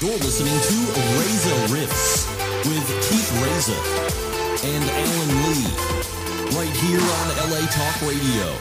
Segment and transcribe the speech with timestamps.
[0.00, 0.76] You're listening to
[1.18, 2.28] Reza Rifts
[2.68, 3.74] with Keith Reza
[4.64, 8.54] and Alan Lee, right here on LA Talk Radio.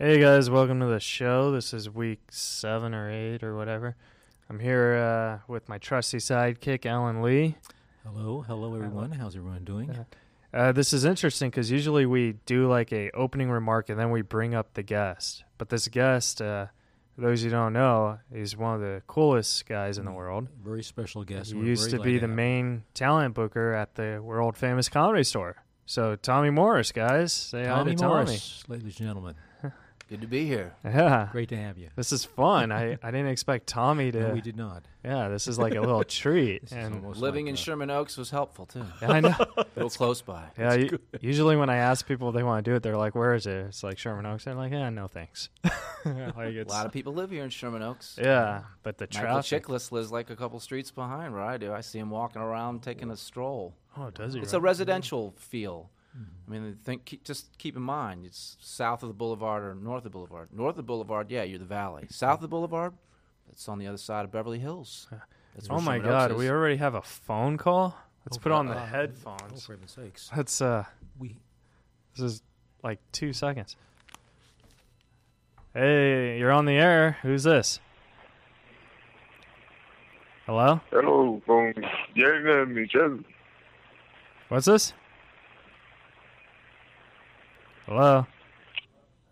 [0.00, 1.52] Hey guys, welcome to the show.
[1.52, 3.94] This is week seven or eight or whatever.
[4.50, 7.54] I'm here uh, with my trusty sidekick, Alan Lee.
[8.04, 9.12] Hello, hello everyone.
[9.12, 9.94] How's everyone doing?
[10.52, 14.22] Uh, this is interesting because usually we do like a opening remark and then we
[14.22, 15.44] bring up the guest.
[15.56, 16.66] But this guest, uh,
[17.14, 20.16] for those who don't know, is one of the coolest guys in the mm.
[20.16, 20.48] world.
[20.62, 21.52] Very special guest.
[21.52, 22.34] He We're used to be the him.
[22.34, 25.56] main talent booker at the world famous comedy store.
[25.86, 28.24] So Tommy Morris, guys, say hi Tommy to Tommy.
[28.24, 29.34] Morris, ladies and gentlemen.
[30.08, 30.74] Good to be here.
[30.84, 31.88] Yeah, Great to have you.
[31.96, 32.70] this is fun.
[32.70, 34.20] I, I didn't expect Tommy to.
[34.28, 34.84] No, we did not.
[35.02, 36.70] Yeah, this is like a little treat.
[36.72, 38.84] And Living like, in Sherman Oaks was helpful too.
[39.00, 39.34] yeah, I know.
[39.76, 40.44] Real close by.
[40.58, 43.14] Yeah, u- usually when I ask people if they want to do it, they're like,
[43.14, 44.44] "Where is it?" It's like Sherman Oaks.
[44.44, 45.48] They're like, "Yeah, no thanks."
[46.04, 48.18] like A lot of people live here in Sherman Oaks.
[48.20, 49.64] yeah, but the Michael traffic.
[49.66, 51.72] Chiklis lives like a couple streets behind where I do.
[51.72, 53.74] I see him walking around taking a stroll.
[53.96, 54.40] Oh, does he?
[54.40, 54.60] It's really?
[54.60, 55.90] a residential feel.
[56.16, 59.98] I mean, think keep, just keep in mind it's south of the boulevard or north
[59.98, 60.48] of the boulevard.
[60.52, 62.06] North of the boulevard, yeah, you're the valley.
[62.10, 62.92] South of the boulevard,
[63.50, 65.08] it's on the other side of Beverly Hills.
[65.54, 67.96] That's Oh my God, we already have a phone call.
[68.26, 69.66] Let's Oh, put on the uh, Oh, headphones.
[69.66, 70.30] for heaven's sakes.
[70.36, 70.60] Let's.
[70.62, 70.84] uh
[71.18, 71.36] We
[72.16, 72.42] This is
[72.84, 73.76] like two seconds.
[75.74, 77.18] Hey, you're on the air.
[77.22, 77.80] Who's this?
[80.46, 80.80] Hello.
[80.90, 81.72] Hello, from
[82.16, 83.24] Gardner, New Jersey.
[84.48, 84.92] What's this?
[87.86, 88.26] Hello.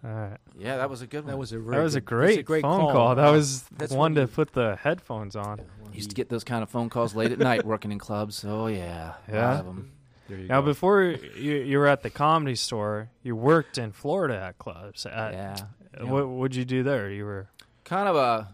[0.04, 0.36] All right.
[0.58, 1.30] Yeah, that was a good one.
[1.32, 2.92] that was a very That was a good- great, that's great phone call.
[2.92, 3.14] call.
[3.14, 5.58] That was that's one to put the headphones on.
[5.58, 8.44] yeah, Used to get those kind of phone calls late at night working in clubs.
[8.44, 9.52] Oh yeah, Yeah?
[9.52, 9.92] lot of 'em.
[10.28, 10.66] There you Now, go.
[10.66, 15.04] before you, you were at the comedy store, you worked in Florida at clubs.
[15.06, 15.56] At, Yeah.
[16.04, 17.10] What would you do there?
[17.10, 17.48] You were.
[17.84, 18.48] kind of a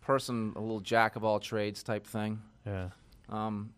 [0.00, 2.40] person, a little jack of all trades type thing.
[2.64, 2.90] Yeah.
[3.28, 3.72] Um,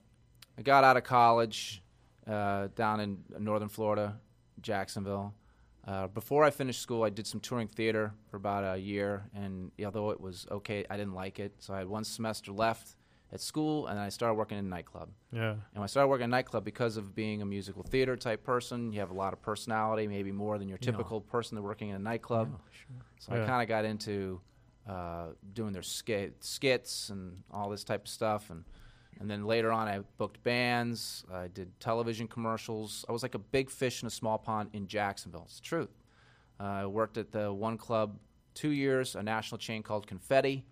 [0.59, 1.83] I got out of college
[2.27, 4.19] uh, down in northern Florida,
[4.61, 5.35] Jacksonville.
[5.87, 9.73] Uh, before I finished school, I did some touring theater for about a year, and
[9.85, 11.55] although it was okay, I didn't like it.
[11.59, 12.97] So I had one semester left
[13.33, 15.09] at school, and then I started working in a nightclub.
[15.33, 15.53] Yeah.
[15.53, 18.45] And when I started working in a nightclub, because of being a musical theater type
[18.45, 20.91] person, you have a lot of personality, maybe more than your Yeah.
[20.93, 22.51] typical person that working in a nightclub.
[22.53, 23.07] Yeah, sure.
[23.19, 23.43] So Yeah.
[23.43, 24.41] I kind of got into
[24.87, 28.65] uh, doing their skit, skits and all this type of stuff, and
[29.21, 31.25] and then later on I booked bands.
[31.33, 33.05] I did television commercials.
[33.09, 35.45] I was like a big fish in a small pond in Jacksonville.
[35.47, 35.91] It's the truth.
[36.61, 38.19] Uh, I worked at the one club
[38.55, 40.65] two years, a national chain called Confetti,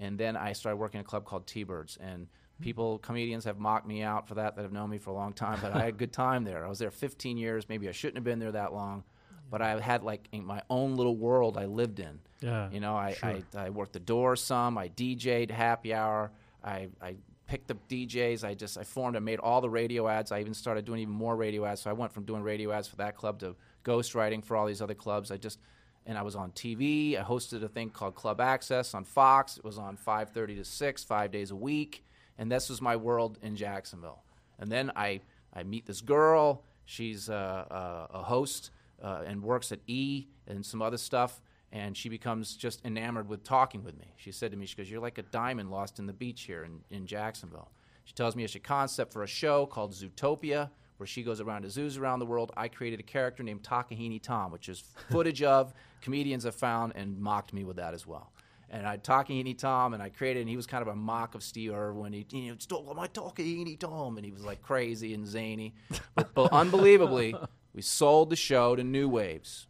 [0.00, 1.98] and then I started working at a club called T-Birds.
[2.00, 2.28] And
[2.60, 5.32] people, comedians, have mocked me out for that that have known me for a long
[5.32, 6.64] time, but I had a good time there.
[6.64, 7.68] I was there 15 years.
[7.68, 9.02] Maybe I shouldn't have been there that long,
[9.50, 12.20] but I had like in my own little world I lived in.
[12.40, 12.70] Yeah.
[12.70, 13.30] You know, I, Sure.
[13.56, 14.78] I, I worked the door some.
[14.78, 16.30] I DJ'd happy hour.
[16.62, 17.16] I, I
[17.46, 18.44] picked up DJs.
[18.44, 19.16] I just I formed.
[19.16, 20.32] I made all the radio ads.
[20.32, 21.82] I even started doing even more radio ads.
[21.82, 24.82] So I went from doing radio ads for that club to ghostwriting for all these
[24.82, 25.30] other clubs.
[25.30, 25.58] I just
[26.06, 27.18] and I was on TV.
[27.18, 29.56] I hosted a thing called Club Access on Fox.
[29.56, 32.04] It was on 5:30 to 6, five days a week,
[32.38, 34.22] and this was my world in Jacksonville.
[34.58, 35.20] And then I
[35.52, 36.64] I meet this girl.
[36.84, 38.70] She's uh, uh, a host
[39.02, 41.40] uh, and works at E and some other stuff.
[41.74, 44.14] And she becomes just enamored with talking with me.
[44.16, 46.62] She said to me, she goes, You're like a diamond lost in the beach here
[46.62, 47.72] in, in Jacksonville.
[48.04, 51.62] She tells me it's a concept for a show called Zootopia, where she goes around
[51.62, 52.52] to zoos around the world.
[52.56, 57.18] I created a character named Takahini Tom, which is footage of comedians have found and
[57.18, 58.30] mocked me with that as well.
[58.70, 61.42] And I Takahini Tom, and I created, and he was kind of a mock of
[61.42, 62.12] Steve Irwin.
[62.12, 65.74] He, you know, stole my Takahini Tom, and he was like crazy and zany.
[66.14, 67.34] But, but unbelievably,
[67.74, 69.66] we sold the show to New Waves.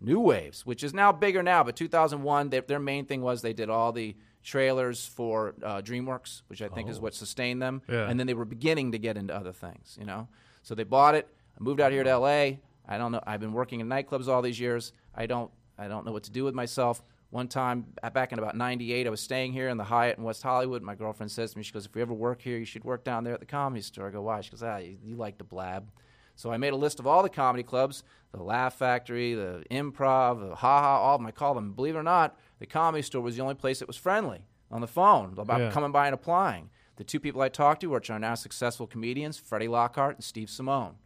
[0.00, 3.52] New Waves, which is now bigger now, but 2001, their, their main thing was they
[3.52, 7.82] did all the trailers for uh, DreamWorks, which I think is what sustained them.
[7.88, 8.08] Yeah.
[8.08, 10.28] And then they were beginning to get into other things, you know.
[10.62, 11.28] So they bought it.
[11.58, 12.58] I moved out here to LA.
[12.88, 13.20] I don't know.
[13.26, 14.92] I've been working in nightclubs all these years.
[15.14, 15.50] I don't.
[15.78, 17.02] I don't know what to do with myself.
[17.30, 20.42] One time back in about '98, I was staying here in the Hyatt in West
[20.42, 20.82] Hollywood.
[20.82, 23.04] My girlfriend says to me, she goes, "If you ever work here, you should work
[23.04, 25.38] down there at the comedy store." I go, "Why?" She goes, "Ah, you, you like
[25.38, 25.90] to blab."
[26.36, 30.48] So I made a list of all the comedy clubs, the Laugh Factory, the Improv,
[30.48, 31.26] the Ha Ha, all of them.
[31.26, 31.72] I call them.
[31.72, 34.80] Believe it or not, the comedy store was the only place that was friendly on
[34.80, 35.70] the phone about Yeah.
[35.70, 36.70] coming by and applying.
[36.96, 40.48] The two people I talked to, which are now successful comedians, Freddie Lockhart and Steve
[40.50, 40.96] Simone.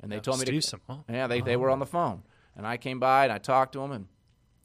[0.00, 1.04] And they told me Steve to, Simone.
[1.08, 2.22] Yeah, they, they were on the phone.
[2.56, 4.06] And I came by and I talked to them, and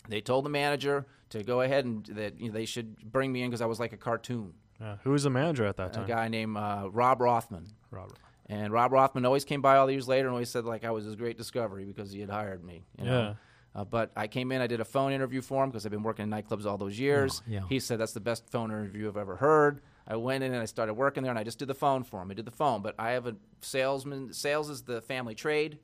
[0.08, 3.42] they told the manager to go ahead and that you know, they should bring me
[3.44, 4.54] in because I was like a cartoon.
[4.80, 4.98] Yeah.
[5.04, 6.06] Who was the manager at that time?
[6.06, 7.68] A guy named uh, Rob Rothman.
[7.92, 8.18] Robert.
[8.52, 10.92] And Rob Rothman always came by all the years later and always said like I
[10.92, 12.84] was his great discovery because he had hired me.
[13.00, 13.36] You know?
[13.74, 16.04] Uh, but I came in, I did a phone interview for him because I've been
[16.04, 17.42] working in nightclubs all those years.
[17.48, 17.62] yeah.
[17.70, 19.80] He said that's the best phone interview I've ever heard.
[20.06, 22.22] I went in and I started working there, and I just did the phone for
[22.22, 22.30] him.
[22.30, 24.34] I did the phone, but I have a salesman.
[24.34, 25.80] Sales is the family trade.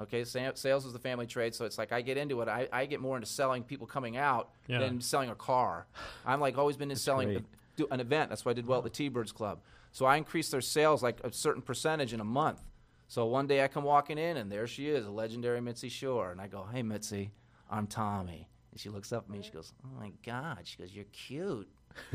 [0.00, 2.48] Okay, sales is the family trade, so it's like I get into it.
[2.48, 4.78] I, I get more into selling people coming out Yeah.
[4.78, 5.86] than selling a car.
[6.24, 7.44] I'm like always been in selling
[7.76, 8.28] do an event.
[8.30, 9.58] That's why I did well at the T-Birds Club.
[9.92, 12.60] So I increased their sales like a certain percentage in a month.
[13.08, 16.30] So one day I come walking in, and there she is, a legendary Mitzi Shore.
[16.32, 17.30] And I go, hey, Mitzi,
[17.70, 18.48] I'm Tommy.
[18.70, 19.36] And she looks up at me.
[19.38, 20.60] and She goes, oh, my God.
[20.64, 21.68] She goes, you're cute.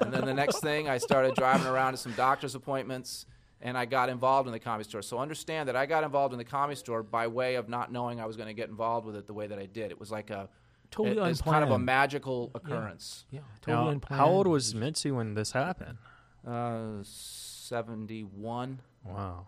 [0.00, 3.24] and then the next thing, I started driving around to some doctor's appointments,
[3.62, 5.00] and I got involved in the comedy store.
[5.00, 8.20] So understand that I got involved in the comedy store by way of not knowing
[8.20, 9.90] I was going to get involved with it the way that I did.
[9.90, 10.50] It was like a
[10.90, 13.24] Totally it- it's kind of a magical occurrence.
[13.30, 14.20] Yeah, totally Now, unplanned.
[14.20, 15.96] how old was Mitzi when this happened?
[16.46, 18.80] Uh, 71.
[19.04, 19.46] Wow.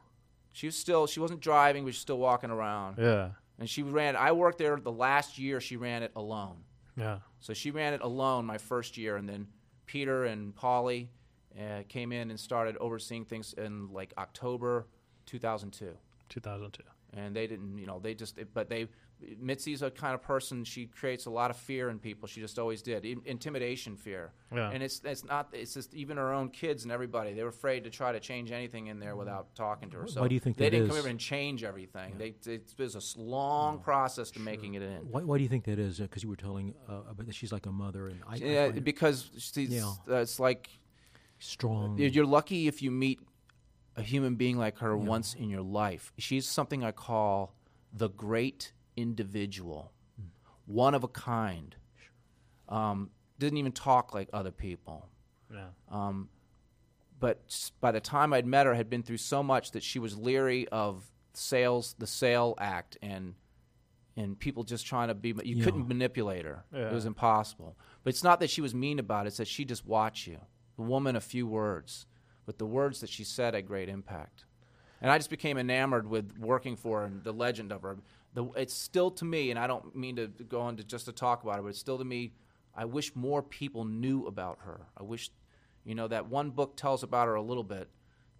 [0.52, 2.98] She was still, she wasn't driving, but she was still walking around.
[2.98, 3.30] Yeah.
[3.58, 6.56] And she ran, I worked there the last year she ran it alone.
[6.96, 7.18] Yeah.
[7.40, 9.46] So she ran it alone my first year, and then
[9.86, 11.10] Peter and Polly
[11.58, 14.86] uh, came in and started overseeing things in like October
[15.26, 15.96] 2002.
[16.28, 16.82] 2002.
[17.14, 18.88] And they didn't, you know, they just, but they,
[19.40, 22.26] Mitzi's a kind of person, she creates a lot of fear in people.
[22.28, 23.04] She just always did.
[23.04, 24.32] In- intimidation fear.
[24.54, 24.70] Yeah.
[24.70, 27.84] And it's, it's not, it's just even her own kids and everybody, they were afraid
[27.84, 30.06] to try to change anything in there without talking to her.
[30.08, 31.00] So Why do you think they didn't come is?
[31.02, 32.14] over and change everything.
[32.18, 34.98] They, it was a long process to making it in.
[35.10, 35.98] Why, why do you think that is?
[36.00, 38.70] Because you were telling uh, about that she's like a mother, and I, I Yeah,
[38.70, 39.92] find because she's, Yeah.
[40.08, 40.68] uh, it's like
[41.38, 41.98] strong.
[41.98, 43.20] You're- You're lucky if you meet
[43.96, 46.12] a human being like her once in your life.
[46.18, 47.54] She's something I call
[47.92, 49.92] the great individual,
[50.66, 51.74] one of a kind.
[52.68, 55.08] Um, didn't even talk like other people.
[55.52, 55.66] Yeah.
[55.90, 56.28] Um,
[57.20, 57.40] but
[57.80, 60.66] by the time I'd met her, had been through so much that she was leery
[60.68, 61.04] of
[61.34, 63.34] sales, the sale act, and
[64.14, 65.30] and people just trying to be.
[65.42, 65.64] You Yeah.
[65.64, 66.64] couldn't manipulate her.
[66.72, 67.76] It was impossible.
[68.04, 69.28] But it's not that she was mean about it.
[69.28, 70.38] It's that she just watched you.
[70.76, 72.06] The woman, a few words,
[72.44, 74.44] but the words that she said had great impact.
[75.00, 77.96] And I just became enamored with working for her and the legend of her.
[78.34, 81.42] The, it's still to me, and I don't mean to go into just to talk
[81.42, 82.32] about it, but it's still to me.
[82.74, 84.86] I wish more people knew about her.
[84.96, 85.30] I wish,
[85.84, 87.90] you know, that one book tells about her a little bit.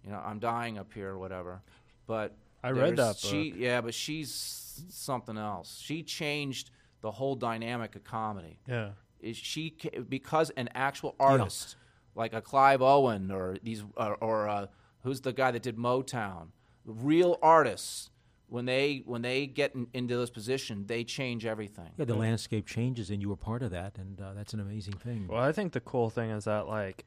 [0.03, 1.61] You know, I'm dying up here or whatever.
[2.07, 5.79] But I read that She, yeah, but she's something else.
[5.83, 8.91] She changed the whole dynamic of comedy Yeah.
[9.19, 9.75] is she
[10.09, 11.75] because an actual artist
[12.15, 14.67] like a Clive Owen or these or, or uh,
[15.03, 16.47] who's the guy that did Motown,
[16.85, 18.09] real artists
[18.53, 21.89] when they when they get in, into this position, they change everything.
[21.97, 24.93] yeah, the landscape changes, and you were part of that, and uh, that's an amazing
[24.93, 25.25] thing.
[25.27, 27.03] Well, I think the cool thing is that like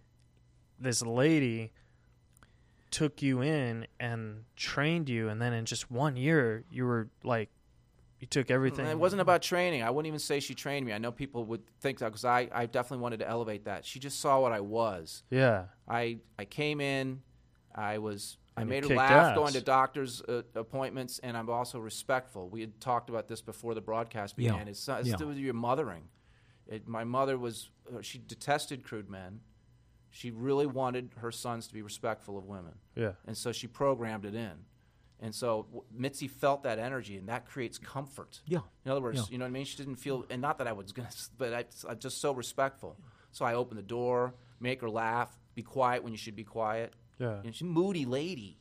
[0.80, 1.70] this lady
[2.90, 7.50] took you in and trained you, and then in just one year, you were like,
[8.18, 8.84] you took everything.
[8.86, 9.84] It wasn't about training.
[9.84, 10.92] I wouldn't even say she trained me.
[10.92, 13.84] I know people would think that because I, I definitely wanted to elevate that.
[13.84, 15.22] She just saw what I was.
[15.30, 15.66] Yeah.
[15.88, 17.22] I I came in,
[17.72, 19.36] I was I And made her laugh ass.
[19.36, 22.48] going to doctors' uh, appointments, and I'm also respectful.
[22.48, 24.52] We had talked about this before the broadcast Yeah.
[24.52, 24.68] began.
[24.68, 25.16] It's, it's Yeah.
[25.22, 26.08] with your mothering.
[26.66, 29.40] It, my mother was uh, she detested crude men.
[30.10, 33.12] She really wanted her sons to be respectful of women, Yeah.
[33.26, 34.64] and so she programmed it in.
[35.20, 38.40] And so w- Mitzi felt that energy, and that creates comfort.
[38.46, 38.60] Yeah.
[38.84, 39.24] In other words, Yeah.
[39.32, 39.64] you know what I mean?
[39.66, 42.96] She didn't feel, and not that I was gonna, but I, I'm just so respectful.
[43.32, 46.94] So I opened the door, make her laugh, be quiet when you should be quiet.
[47.18, 47.26] Yeah.
[47.26, 48.58] Know, she's a moody lady,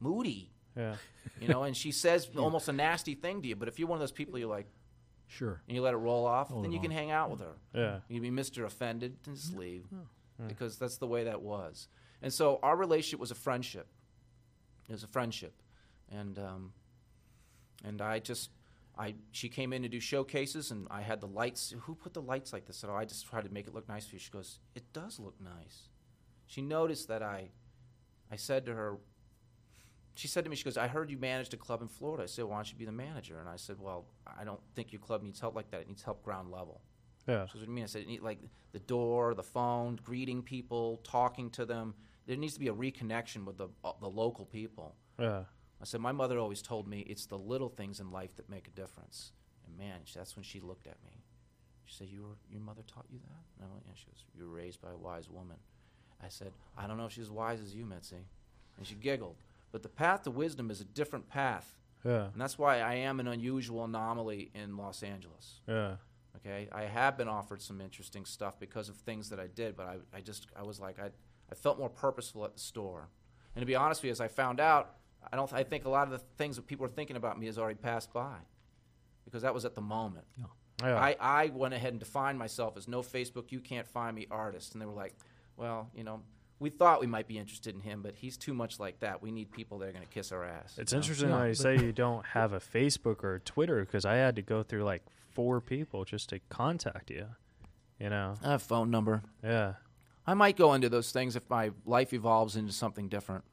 [0.00, 0.50] moody.
[0.76, 0.96] Yeah.
[1.40, 3.56] You know, and she says almost a nasty thing to you.
[3.56, 4.66] But if you're one of those people, you're like,
[5.26, 5.60] Sure.
[5.66, 7.54] and you let it roll off, then you can hang out with her.
[7.74, 7.98] Yeah.
[8.08, 8.64] You'd be Mr.
[8.64, 9.86] Offended and just leave.
[10.48, 11.88] Because that's the way that was.
[12.22, 13.86] And so our relationship was a friendship.
[14.88, 15.54] It was a friendship.
[16.10, 16.72] And um,
[17.84, 18.50] and I just
[18.98, 22.22] I she came in to do showcases and I had the lights who put the
[22.22, 22.84] lights like this?
[22.86, 24.20] Oh, I just tried to make it look nice for you.
[24.20, 25.88] She goes, It does look nice.
[26.46, 27.48] She noticed that I
[28.30, 28.98] I said to her
[30.16, 32.22] she said to me, she goes, I heard you managed a club in Florida.
[32.22, 33.40] I said, Why don't you be the manager?
[33.40, 35.80] And I said, Well, I don't think your club needs help like that.
[35.80, 36.80] It needs help ground level.
[37.26, 37.46] Yeah.
[37.46, 37.84] She goes, what do you mean?
[37.84, 38.38] I said, it need, like
[38.72, 41.94] the door, the phone, greeting people, talking to them.
[42.26, 44.94] There needs to be a reconnection with the, uh, the local people.
[45.18, 45.44] Yeah.
[45.80, 48.68] I said, my mother always told me it's the little things in life that make
[48.68, 49.32] a difference.
[49.66, 51.22] And man, that's when she looked at me.
[51.86, 53.44] She said, you were, your mother taught you that?
[53.56, 53.94] And I went, yeah.
[53.94, 55.56] She goes, you were raised by a wise woman.
[56.22, 58.16] I said, I don't know if she's as wise as you, Mitzi.
[58.76, 59.36] And she giggled.
[59.72, 61.74] But the path to wisdom is a different path.
[62.04, 62.26] Yeah.
[62.32, 65.60] And that's why I am an unusual anomaly in Los Angeles.
[65.66, 65.96] Yeah.
[66.36, 69.86] Okay, I have been offered some interesting stuff because of things that I did, but
[69.86, 71.06] I, I just I was like I,
[71.50, 73.08] I felt more purposeful at the store.
[73.54, 74.96] And to be honest with you, as I found out,
[75.32, 77.46] I don't I think a lot of the things that people are thinking about me
[77.46, 78.36] has already passed by,
[79.24, 80.26] because that was at the moment.
[80.82, 80.96] Yeah.
[80.96, 84.72] I, I went ahead and defined myself as no Facebook, you can't find me artist.
[84.72, 85.14] And they were like,
[85.56, 86.22] well, you know,
[86.58, 89.22] we thought we might be interested in him, but he's too much like that.
[89.22, 90.76] We need people that are going to kiss our ass.
[90.78, 91.00] It's you know?
[91.00, 94.14] interesting Yeah, how you say you don't have a Facebook or a Twitter because I
[94.16, 97.26] had to go through like four people just to contact you.
[97.98, 98.34] You know?
[98.42, 99.22] I have a phone number.
[99.42, 99.74] Yeah.
[100.26, 103.44] I might go into those things if my life evolves into something different.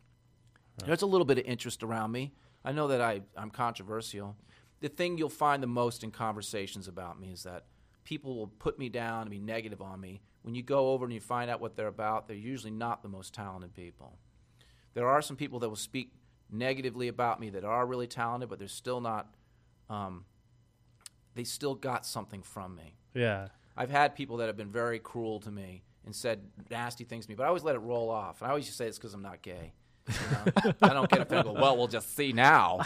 [0.86, 2.34] There's a little bit of interest around me.
[2.64, 4.36] I know that I, I'm controversial.
[4.80, 7.66] The thing you'll find the most in conversations about me is that
[8.04, 10.22] people will put me down and be negative on me.
[10.44, 13.10] When you go over and you find out what they're about, they're usually not the
[13.10, 14.18] most talented people.
[14.94, 16.12] There are some people that will speak
[16.52, 19.34] negatively about me that are really talented, but they're still not,
[19.90, 20.26] um,
[21.36, 22.96] they still got something from me.
[23.14, 23.50] Yeah.
[23.78, 27.30] I've had people that have been very cruel to me and said nasty things to
[27.32, 28.42] me, but I always let it roll off.
[28.42, 29.74] And I always just say it's because I'm not gay.
[30.12, 30.74] You know?
[30.82, 32.82] I don't get up there and go, well, we'll just see now.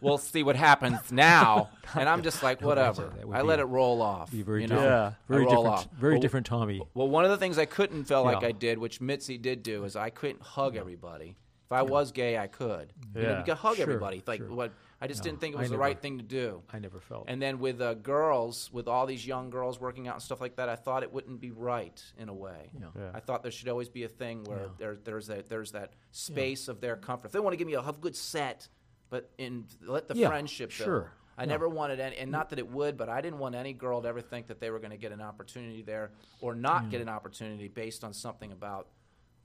[0.00, 1.70] We'll see what happens now.
[1.94, 3.12] And I'm just like, whatever.
[3.32, 4.30] I let it roll off.
[4.30, 4.76] Be very you know?
[4.76, 4.92] different.
[4.92, 5.12] Yeah.
[5.28, 5.66] Very different.
[5.66, 5.88] off.
[5.98, 6.82] Very Well, different, Tommy.
[6.94, 9.84] Well, one of the things I couldn't feel like I did, which Mitzi did do,
[9.84, 11.36] is I couldn't hug everybody.
[11.64, 12.92] If I was gay, I could.
[13.14, 13.38] You, know, Yeah.
[13.38, 14.22] you could hug Sure, everybody.
[14.26, 14.52] Like sure.
[14.54, 14.72] what?
[15.00, 16.62] I just No, didn't think it I was the never- right thing to do.
[16.72, 17.24] I never felt.
[17.28, 20.56] And then with uh, girls, with all these young girls working out and stuff like
[20.56, 22.70] that, I thought it wouldn't be right in a way.
[22.78, 22.86] Yeah.
[22.96, 23.10] Yeah.
[23.14, 24.68] I thought there should always be a thing where Yeah.
[24.78, 27.26] there, there's that there's that space of their comfort.
[27.26, 28.68] If they want to give me a h- good set,
[29.10, 30.86] but in let the Yeah, friendship build.
[30.86, 31.12] sure.
[31.38, 31.48] I Yeah.
[31.48, 34.08] never wanted any, and not that it would, but I didn't want any girl to
[34.08, 36.10] ever think that they were going to get an opportunity there
[36.40, 38.88] or not get an opportunity based on something about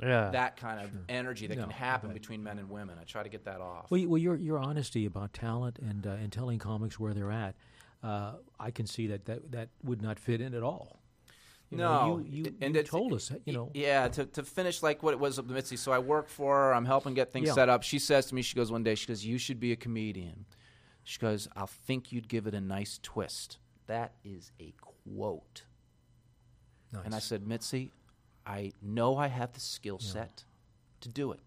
[0.02, 0.30] Yeah.
[0.32, 2.20] that kind of energy that No, can happen bet.
[2.20, 2.98] between men and women.
[3.00, 3.92] I try to get that off.
[3.92, 7.32] Well, y- well, your your honesty about talent and uh, and telling comics where they're
[7.32, 7.56] at,
[8.04, 11.00] uh, I can see that, that that would not fit in at all.
[11.70, 13.72] You no, know, you, you, and you it's- told us, you know.
[13.74, 15.78] Yeah, to, to finish like what it was with Mitzi.
[15.78, 16.74] So I work for her.
[16.76, 17.54] I'm helping get things Yeah.
[17.54, 17.84] set up.
[17.84, 20.46] She says to me, she goes one day, she goes, "You should be a comedian."
[21.06, 25.64] She goes, "I'll think you'd give it a nice twist." That is a quote.
[26.94, 27.06] Nice.
[27.06, 27.92] And I said, Mitzi,
[28.46, 30.44] I know I have the skill set
[31.02, 31.40] to do it.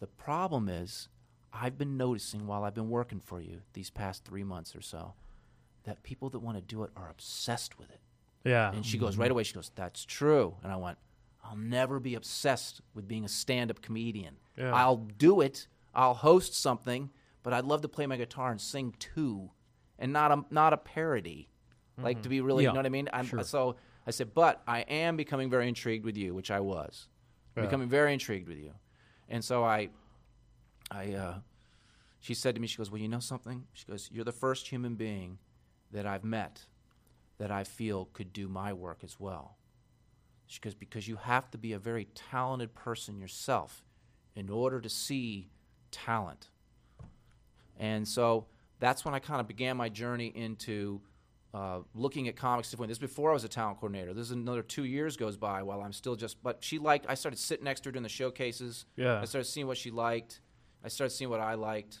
[0.00, 1.08] The problem is,
[1.52, 5.14] I've been noticing while I've been working for you these past three months or so
[5.84, 8.00] that people that want to do it are obsessed with it.
[8.44, 8.72] yeah.
[8.72, 9.22] And she goes mm-hmm.
[9.22, 9.42] right away.
[9.42, 10.98] She goes, "That's true." And I went,
[11.44, 14.36] "I'll never be obsessed with being a stand-up comedian.
[14.56, 14.74] Yeah.
[14.74, 15.66] I'll do it.
[15.94, 17.10] I'll host something,
[17.42, 19.50] but I'd love to play my guitar and sing too,
[19.98, 21.48] and not a not a parody,
[21.98, 22.30] like to mm-hmm.
[22.30, 22.64] be really.
[22.64, 23.08] Yeah, You know what I mean?
[23.12, 23.42] I'm, sure.
[23.42, 23.76] So
[24.06, 27.08] I said, "But I am becoming very intrigued with you, which I was,
[27.56, 27.64] Yeah.
[27.64, 28.74] becoming very intrigued with you."
[29.28, 29.90] And so I,
[30.90, 31.40] I, uh,
[32.18, 34.68] she said to me, she goes, "Well, you know something?" She goes, "You're the first
[34.68, 35.38] human being
[35.90, 36.66] that I've met
[37.38, 39.56] that I feel could do my work as well."
[40.46, 43.84] She goes, "Because you have to be a very talented person yourself
[44.34, 45.50] in order to see
[45.90, 46.50] talent."
[47.78, 48.46] And so
[48.78, 51.02] that's when I kind of began my journey into
[51.52, 52.90] uh, looking at comics differently.
[52.92, 54.14] This is before I was a talent coordinator.
[54.14, 56.42] This is another two years goes by while I'm still just.
[56.42, 57.06] But she liked.
[57.08, 58.86] I started sitting next to her during the showcases.
[58.96, 59.20] Yeah.
[59.20, 60.40] I started seeing what she liked.
[60.84, 62.00] I started seeing what I liked.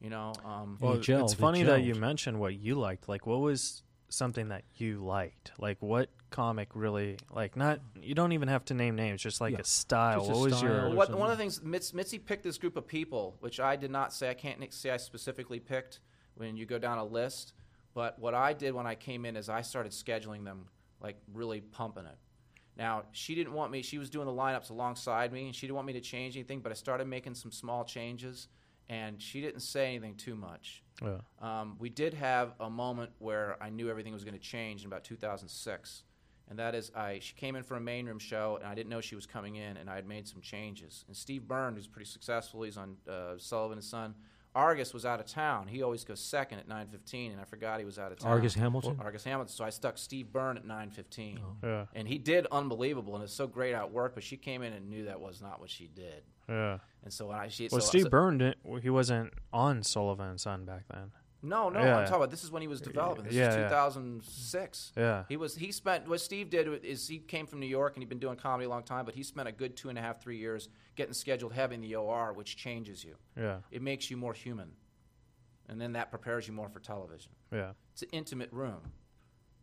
[0.00, 0.32] You know.
[0.44, 3.08] Um, Well, Well, it gelled, it's it funny that you mentioned what you liked.
[3.08, 5.52] Like, what was something that you liked?
[5.58, 7.56] Like, what comic really like?
[7.56, 9.20] Not you don't even have to name names.
[9.22, 9.60] Just like Yeah.
[9.60, 10.20] a style.
[10.20, 10.90] Just a what was style your?
[10.94, 13.90] what, one of the things Mitz, Mitzi picked this group of people, which I did
[13.90, 14.30] not say.
[14.30, 16.00] I can't say I specifically picked
[16.34, 17.52] when you go down a list.
[17.96, 20.68] But what I did when I came in is I started scheduling them,
[21.00, 22.18] like really pumping it.
[22.76, 23.80] Now she didn't want me.
[23.80, 26.60] She was doing the lineups alongside me, and she didn't want me to change anything.
[26.60, 28.48] But I started making some small changes,
[28.90, 30.82] and she didn't say anything too much.
[31.02, 31.20] Yeah.
[31.40, 34.88] Um, we did have a moment where I knew everything was going to change in
[34.88, 36.02] about 2006,
[36.50, 38.90] and that is I she came in for a main room show, and I didn't
[38.90, 41.06] know she was coming in, and I had made some changes.
[41.08, 44.14] And Steve Byrne, who's pretty successful, he's on uh, Sullivan and Son.
[44.56, 45.68] Argus was out of town.
[45.68, 48.32] He always goes second at 9:15, and I forgot he was out of town.
[48.32, 48.96] Argus Hamilton?
[48.98, 49.52] Argus Hamilton.
[49.54, 51.86] So I stuck Steve Byrne at 9:15, Yeah.
[51.94, 54.14] and he did unbelievable, and it's so great at work.
[54.14, 56.78] But she came in and knew that was not what she did, Yeah.
[57.04, 60.30] and so when I she Well, so, Steve so- Byrne, didn't, he wasn't on Sullivan
[60.30, 61.12] and Son back then.
[61.46, 61.96] No, no, Yeah.
[61.98, 63.24] I'm talking about this is when he was developing.
[63.24, 64.92] This Yeah, is 2006.
[64.96, 65.24] Yeah.
[65.28, 68.08] He was he spent what Steve did is he came from New York and he'd
[68.08, 70.20] been doing comedy a long time, but he spent a good two and a half,
[70.22, 73.16] three years getting scheduled heavy in the OR, which changes you.
[73.36, 73.58] Yeah.
[73.70, 74.72] It makes you more human,
[75.68, 77.32] and then that prepares you more for television.
[77.52, 77.72] Yeah.
[77.92, 78.80] It's an intimate room.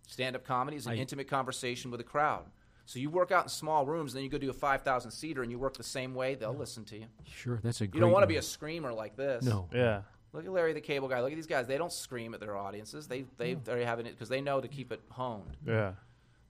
[0.08, 2.46] Stand-up comedy is an I- intimate conversation with a crowd.
[2.86, 5.42] So you work out in small rooms, and then you go do a 5,000 seater,
[5.42, 6.36] and you work the same way.
[6.36, 7.06] They'll listen to you.
[7.26, 7.86] Sure, that's a.
[7.86, 9.46] You don't want to be a screamer like this.
[9.46, 9.70] No.
[9.74, 10.02] Yeah.
[10.34, 11.22] Look at Larry the Cable Guy.
[11.22, 11.68] Look at these guys.
[11.68, 13.08] They don't scream at their audiences.
[13.08, 15.58] They they they're having it because they know to keep it honed.
[15.66, 15.94] Yeah.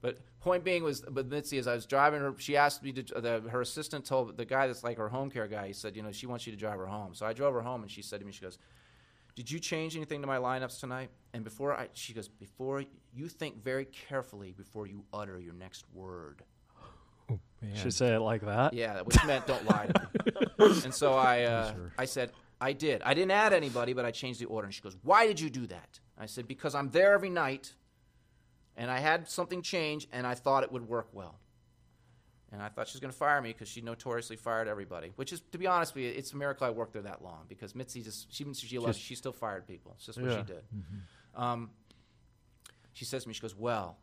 [0.00, 3.02] But point being was, but Mitzi, as I was driving her, she asked me to.
[3.02, 5.68] The, her assistant told the guy that's like her home care guy.
[5.68, 7.14] He said, you know, she wants you to drive her home.
[7.14, 8.58] So I drove her home, and she said to me, she goes,
[9.34, 11.10] did you change anything to my lineups tonight?
[11.32, 15.84] And before I, she goes, before you think very carefully before you utter your next
[15.92, 16.42] word.
[17.30, 17.74] Oh, man.
[17.74, 18.74] Should say it like that.
[18.74, 20.08] Yeah, which meant don't lie to
[20.58, 20.82] me.
[20.84, 22.30] and so I, uh, I said,
[22.64, 23.02] I did.
[23.02, 24.64] I didn't add anybody, but I changed the order.
[24.66, 26.00] And she goes, Why did you do that?
[26.18, 27.74] I said, Because I'm there every night,
[28.76, 31.38] and I had something change, and I thought it would work well.
[32.52, 35.10] And I thought she was going to fire me because she notoriously fired everybody.
[35.16, 37.46] Which is, to be honest with you, it's a miracle I worked there that long
[37.48, 39.92] because Mitzi just, she, she, loves, she still fired people.
[39.96, 40.36] It's just what Yeah.
[40.38, 40.62] she did.
[41.34, 41.70] Um,
[42.92, 43.98] she says to me, she goes, Well,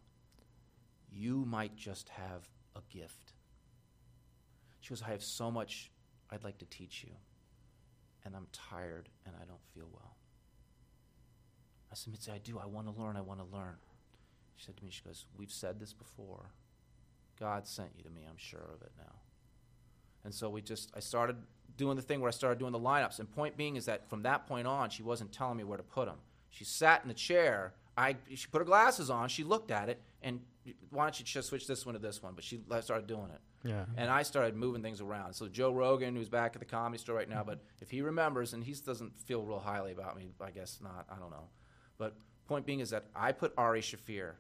[1.12, 3.34] you might just have a gift.
[4.82, 5.92] She goes, I have so much
[6.30, 7.12] I'd like to teach you,
[8.26, 10.16] and I'm tired and I don't feel well.
[11.92, 12.60] I said, Mitzi, I do.
[12.60, 13.18] I want to learn.
[13.18, 13.76] I want to learn.
[14.56, 16.52] She said to me, She goes, We've said this before.
[17.40, 18.22] God sent you to me.
[18.30, 19.16] I'm sure of it now.
[20.24, 21.36] And so we just, I started
[21.78, 23.20] doing the thing where I started doing the lineups.
[23.20, 25.84] And point being is that from that point on, she wasn't telling me where to
[25.84, 26.18] put them.
[26.50, 27.74] She sat in the chair.
[27.98, 29.30] I, she put her glasses on.
[29.30, 30.42] She looked at it, and
[30.92, 32.34] why don't you just switch this one to this one?
[32.36, 33.42] But she started doing it.
[33.64, 33.86] Yeah.
[33.98, 35.34] And I started moving things around.
[35.34, 37.50] So Joe Rogan, who's back at the comedy store right now, mm-hmm.
[37.50, 41.06] but if he remembers, and he doesn't feel real highly about me, I guess not.
[41.10, 41.50] I don't know.
[41.98, 42.16] But
[42.48, 44.34] point being is that I put Ari Shaffir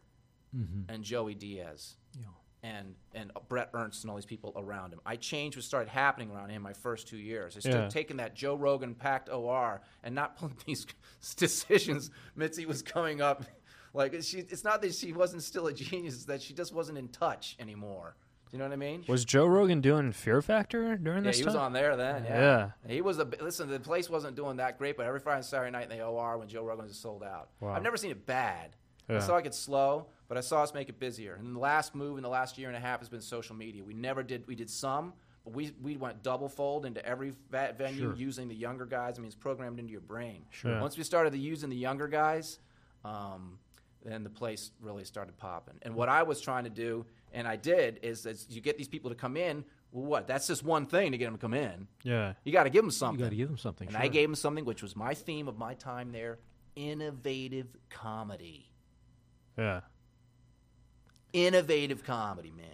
[0.55, 0.91] mm-hmm.
[0.91, 2.25] and Joey Diaz Yeah.
[2.63, 4.99] and and Bret Ernst and all these people around him.
[5.05, 7.55] I changed what started happening around him my first two years.
[7.55, 7.89] I started Yeah.
[7.89, 10.85] taking that Joe Rogan packed OR and not pulling these
[11.35, 12.09] decisions.
[12.35, 13.45] Mitzi was coming up
[13.93, 14.39] like she.
[14.39, 17.55] It's not that she wasn't still a genius; it's that she just wasn't in touch
[17.59, 18.15] anymore.
[18.51, 19.05] You know what I mean?
[19.07, 21.53] Was Joe Rogan doing Fear Factor during yeah, this Yeah, he time?
[21.53, 22.25] was on there then.
[22.25, 22.69] Yeah.
[22.85, 22.91] Yeah.
[22.93, 23.69] He was a listen.
[23.69, 26.37] The place wasn't doing that great, but every Friday and Saturday night in the OR
[26.37, 27.49] when Joe Rogan was sold out.
[27.61, 27.73] Wow.
[27.73, 28.75] I've never seen it bad.
[29.09, 31.35] I saw it get slow, but I saw us make it busier.
[31.35, 33.83] And the last move in the last year and a half has been social media.
[33.83, 34.47] We never did.
[34.47, 35.11] We did some,
[35.43, 38.15] but we we went double fold into every venue Sure.
[38.15, 39.17] using the younger guys.
[39.17, 40.45] I mean, it's programmed into your brain.
[40.49, 40.79] Sure.
[40.79, 42.59] Once we started using the younger guys,
[43.03, 43.57] um,
[44.03, 45.75] then the place really started popping.
[45.81, 48.87] And what I was trying to do, and I did, is, is you get these
[48.87, 49.63] people to come in.
[49.91, 50.27] Well, what?
[50.27, 51.87] That's just one thing to get them to come in.
[52.03, 52.33] Yeah.
[52.43, 53.19] You got to give them something.
[53.19, 53.87] You got to give them something.
[53.87, 54.03] and sure.
[54.03, 56.39] I gave them something, which was my theme of my time there:
[56.75, 58.71] innovative comedy.
[59.57, 59.81] Yeah.
[61.33, 62.67] Innovative comedy, man.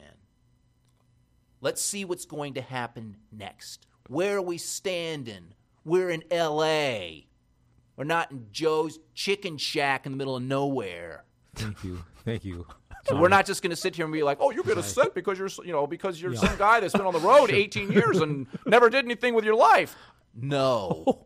[1.59, 3.87] Let's see what's going to happen next.
[4.07, 5.53] Where are we standing?
[5.83, 7.26] We're in L.A.
[7.97, 11.25] We're not in Joe's Chicken Shack in the middle of nowhere.
[11.55, 12.03] Thank you.
[12.23, 12.65] Thank you.
[13.05, 14.83] So we're not just going to sit here and be like, "Oh, you're going to
[14.83, 16.39] sit because you're, you know, because you're Yeah.
[16.41, 19.55] some guy that's been on the road 18 years and never did anything with your
[19.55, 19.95] life."
[20.35, 21.25] No, oh.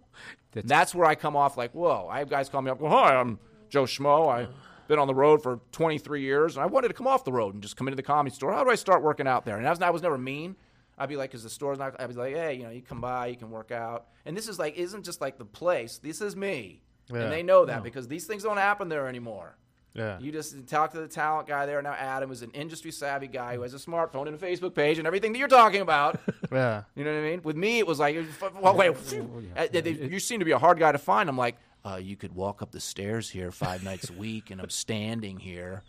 [0.53, 2.88] That's- that's where I come off like, "Whoa!" I have guys call me up, go,
[2.88, 4.29] "Hi, I'm Joe Schmo.
[4.29, 4.49] I've
[4.88, 7.53] been on the road for 23 years, and I wanted to come off the road
[7.55, 8.53] and just come into the comedy store.
[8.53, 10.55] How do I start working out there?" And I was, I was never mean.
[11.01, 13.01] I'd be like, "Cause the store's not." I'd be like, "Hey, you know, you come
[13.01, 15.97] by, you can work out." And this is like, isn't just like the place.
[15.97, 17.21] This is me, Yeah.
[17.23, 19.57] and they know that because these things don't happen there anymore.
[19.93, 20.19] Yeah.
[20.19, 21.81] You just talk to the talent guy there.
[21.81, 24.99] Now Adam is an industry savvy guy who has a smartphone and a Facebook page
[24.99, 26.17] and everything that you're talking about.
[26.51, 26.83] yeah.
[26.95, 27.41] You know what I mean?
[27.43, 28.15] With me, it was like,
[28.61, 29.49] well, wait, phew.
[29.57, 31.27] Uh, they- they- you seem to be a hard guy to find.
[31.27, 34.61] I'm like, uh, you could walk up the stairs here five nights a week, and
[34.61, 35.83] I'm standing here.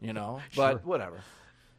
[0.00, 1.16] You know, but whatever.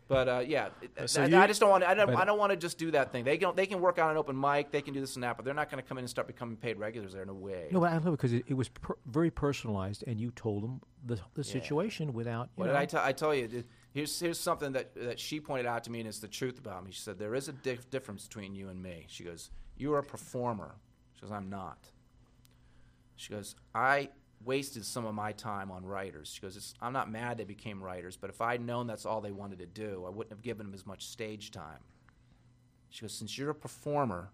[0.09, 0.69] But uh, yeah,
[1.05, 1.83] So I, you- I just don't want.
[1.83, 2.09] I don't.
[2.15, 3.23] I don't want to just do that thing.
[3.23, 3.55] They can.
[3.55, 4.71] They can work on an open mic.
[4.71, 6.25] They can do this and that, but they're not going to come in and start
[6.25, 7.21] becoming paid regulars there.
[7.21, 7.67] In no way.
[7.71, 10.63] No, but I love it because it, it was per, very personalized, and you told
[10.63, 12.49] them the, the situation without.
[12.57, 13.35] You What know, did I tell?
[13.35, 16.57] You, here's here's something that that she pointed out to me, and it's the truth
[16.57, 16.91] about me.
[16.91, 19.05] She said there is a dif- difference between you and me.
[19.09, 20.73] She goes, you are a performer.
[21.13, 21.91] She goes, I'm not.
[23.15, 24.09] She goes, I
[24.43, 26.31] wasted some of my time on writers.
[26.33, 29.21] She goes, it's, I'm not mad they became writers, but if I'd known that's all
[29.21, 31.79] they wanted to do, I wouldn't have given them as much stage time.
[32.89, 34.31] She goes, since you're a performer,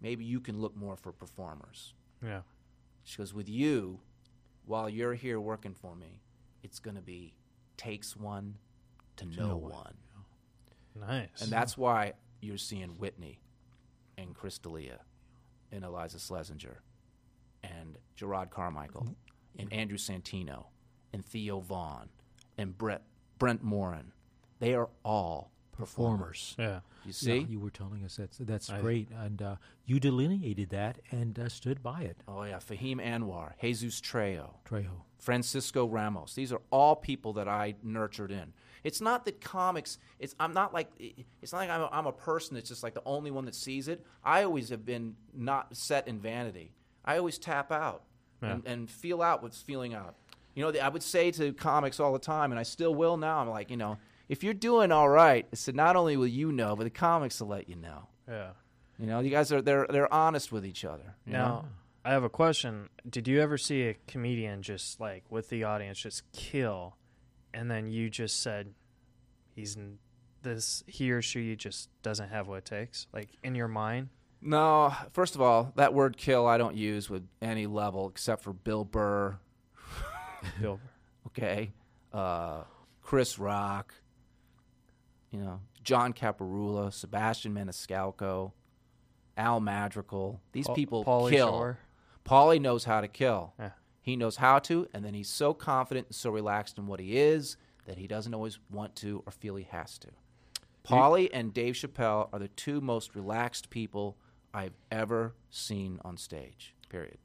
[0.00, 1.94] maybe you can look more for performers.
[2.24, 2.40] Yeah.
[3.04, 4.00] She goes, with you,
[4.66, 6.20] while you're here working for me,
[6.62, 7.34] it's going to be
[7.76, 8.56] takes one
[9.16, 9.72] to, know, know one.
[9.72, 11.08] one.
[11.08, 11.40] Nice.
[11.40, 13.40] And that's why you're seeing Whitney
[14.18, 15.00] and Chris D'Elia
[15.72, 16.76] and Iliza Shlesinger
[17.80, 19.14] and Jerrod Carmichael
[19.58, 20.66] and Andrew Santino
[21.12, 22.08] and Theo Von
[22.58, 23.02] and Brett,
[23.38, 24.12] Brent Morin.
[24.58, 26.54] They are all performers.
[26.58, 26.80] yeah.
[27.04, 27.38] You Yeah, see?
[27.48, 31.48] you were telling us that's that's I- great, and uh, you delineated that and uh,
[31.48, 32.18] stood by it.
[32.28, 32.58] Oh, yeah.
[32.58, 34.50] Fahim Anwar, Jesus Trejo.
[34.68, 35.04] Trejo.
[35.18, 36.34] Francisco Ramos.
[36.34, 38.52] These are all people that I nurtured in.
[38.84, 39.98] It's not that comics.
[40.18, 40.90] It's I'm not like
[41.42, 43.54] it's not like I'm a, I'm a person that's just like the only one that
[43.54, 44.04] sees it.
[44.24, 46.72] I always have been not set in vanity.
[47.04, 48.02] I always tap out
[48.42, 50.14] and, and feel out what's feeling out.
[50.54, 53.38] You know, I would say to comics all the time, and I still will now.
[53.38, 56.74] I'm like, you know, if you're doing all right, said not only will you know,
[56.76, 58.08] but the comics will let you know.
[58.28, 58.50] Yeah.
[58.98, 61.14] You know, you guys are they're they're honest with each other.
[61.26, 61.64] you know?
[62.04, 62.88] I have a question.
[63.08, 66.96] Did you ever see a comedian just like with the audience just kill,
[67.52, 68.72] and then you just said,
[69.54, 69.98] "He's n-
[70.42, 74.08] this he or she just doesn't have what it takes." Like in your mind.
[74.42, 78.52] No, first of all, that word "kill" I don't use with any level except for
[78.52, 79.38] Bill Burr.
[80.60, 80.80] Bill-
[81.26, 81.72] Okay,
[82.12, 82.62] uh,
[83.02, 83.94] Chris Rock.
[85.30, 88.52] You know, John Caparulo, Sebastian Maniscalco,
[89.36, 90.40] Al Madrigal.
[90.52, 91.48] These Pa- people Pauly kill.
[91.48, 91.78] Shore.
[92.24, 93.52] Pauly knows how to kill.
[93.60, 93.70] Yeah.
[94.02, 97.16] He knows how to, and then he's so confident and so relaxed in what he
[97.16, 100.08] is that he doesn't always want to or feel he has to.
[100.82, 104.16] Pauly and Dave Chappelle are the two most relaxed people
[104.52, 106.74] I've ever seen on stage.
[106.88, 107.18] Period.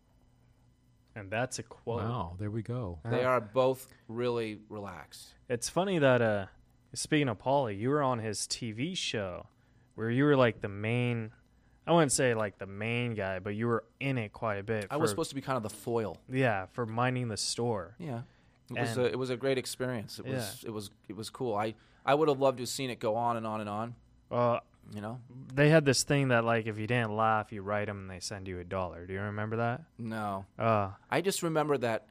[1.15, 2.01] And that's a quote.
[2.01, 2.99] Wow, there we go.
[3.09, 5.33] They are both really relaxed.
[5.49, 6.45] It's funny that uh
[6.93, 9.47] speaking of Pauly, you were on his TV show
[9.95, 11.31] where you were like the main
[11.87, 14.87] I wouldn't say like the main guy, but you were in it quite a bit.
[14.89, 16.17] I was supposed to be kind of the foil.
[16.27, 17.95] Yeah, for minding the store.
[17.99, 18.21] Yeah,
[18.75, 20.17] it was a, it was a great experience.
[20.19, 20.69] It was Yeah.
[20.69, 21.55] it was it was cool.
[21.55, 23.95] I I would have loved to have seen it go on and on and on.
[24.29, 24.59] Uh
[24.93, 25.19] You know,
[25.53, 28.19] they had this thing that like if you didn't laugh, you write them and they
[28.19, 29.05] send you a dollar.
[29.07, 29.81] Do you remember that?
[29.97, 32.07] no, Uh I just remember that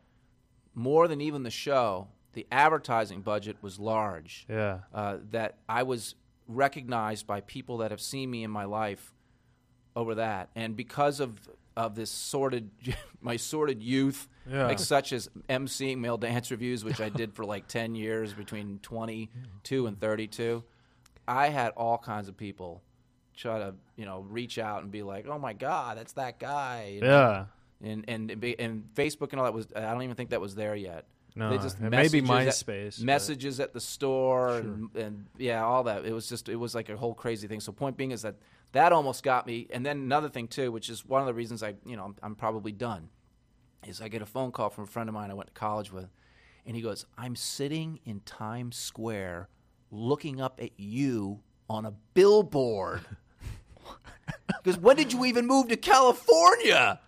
[0.74, 4.44] more than even the show, the advertising budget was large.
[4.48, 4.80] yeah.
[4.92, 6.16] Uh, that I was
[6.48, 9.14] recognized by people that have seen me in my life
[9.96, 11.38] over that, and because of
[11.76, 12.70] of this sordid,
[13.20, 14.66] my sordid youth, Yeah.
[14.66, 18.78] like such as emceeing male dance reviews, which I did for like ten years between
[18.80, 19.30] twenty
[19.62, 20.64] two and thirty two.
[21.26, 22.82] I had all kinds of people
[23.36, 26.92] try to you know reach out and be like, "Oh my God, that's that guy."
[26.96, 27.06] you know?
[27.82, 27.88] Yeah.
[27.90, 30.40] and and and be- and Facebook and all that was I don't even think that
[30.40, 31.06] was there yet.
[31.36, 35.26] No, They just it may be messages at- MySpace, messages at the store, and, and
[35.36, 36.04] yeah, all that.
[36.04, 37.58] It was just it was like a whole crazy thing.
[37.58, 38.36] So point being is that
[38.70, 39.66] that almost got me.
[39.72, 42.16] And then another thing too, which is one of the reasons I you know I'm,
[42.22, 43.08] I'm probably done,
[43.84, 45.92] is I get a phone call from a friend of mine I went to college
[45.92, 46.08] with,
[46.66, 49.48] and he goes, "I'm sitting in Times Square,
[49.94, 53.00] looking up at you on a billboard."
[54.62, 56.98] Because when did you even move to California?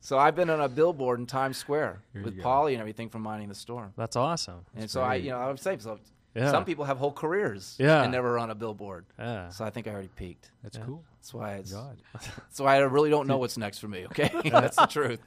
[0.00, 3.48] so I've been on a billboard in Times Square with Pauly and everything from minding
[3.48, 3.90] the store.
[3.96, 4.64] That's awesome.
[4.76, 5.98] And so I, you know, I would say so.
[6.34, 6.50] Yeah.
[6.50, 8.02] Some people have whole careers Yeah.
[8.02, 9.06] and never on a billboard.
[9.18, 9.48] Yeah.
[9.48, 10.50] So I think I already peaked.
[10.62, 11.02] That's cool.
[11.16, 11.72] That's why it's.
[11.72, 11.96] God.
[12.14, 14.04] That's why I really don't know what's next for me.
[14.06, 15.20] Okay, that's the truth.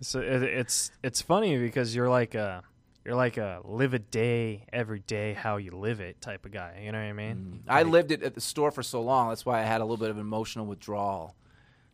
[0.00, 2.62] So it, it's it's funny because you're like a
[3.04, 6.82] you're like a live a day every day how you live it type of guy.
[6.84, 7.62] You know what I mean?
[7.66, 7.70] Mm.
[7.72, 9.30] I lived it at the store for so long.
[9.30, 11.34] That's why I had a little bit of emotional withdrawal.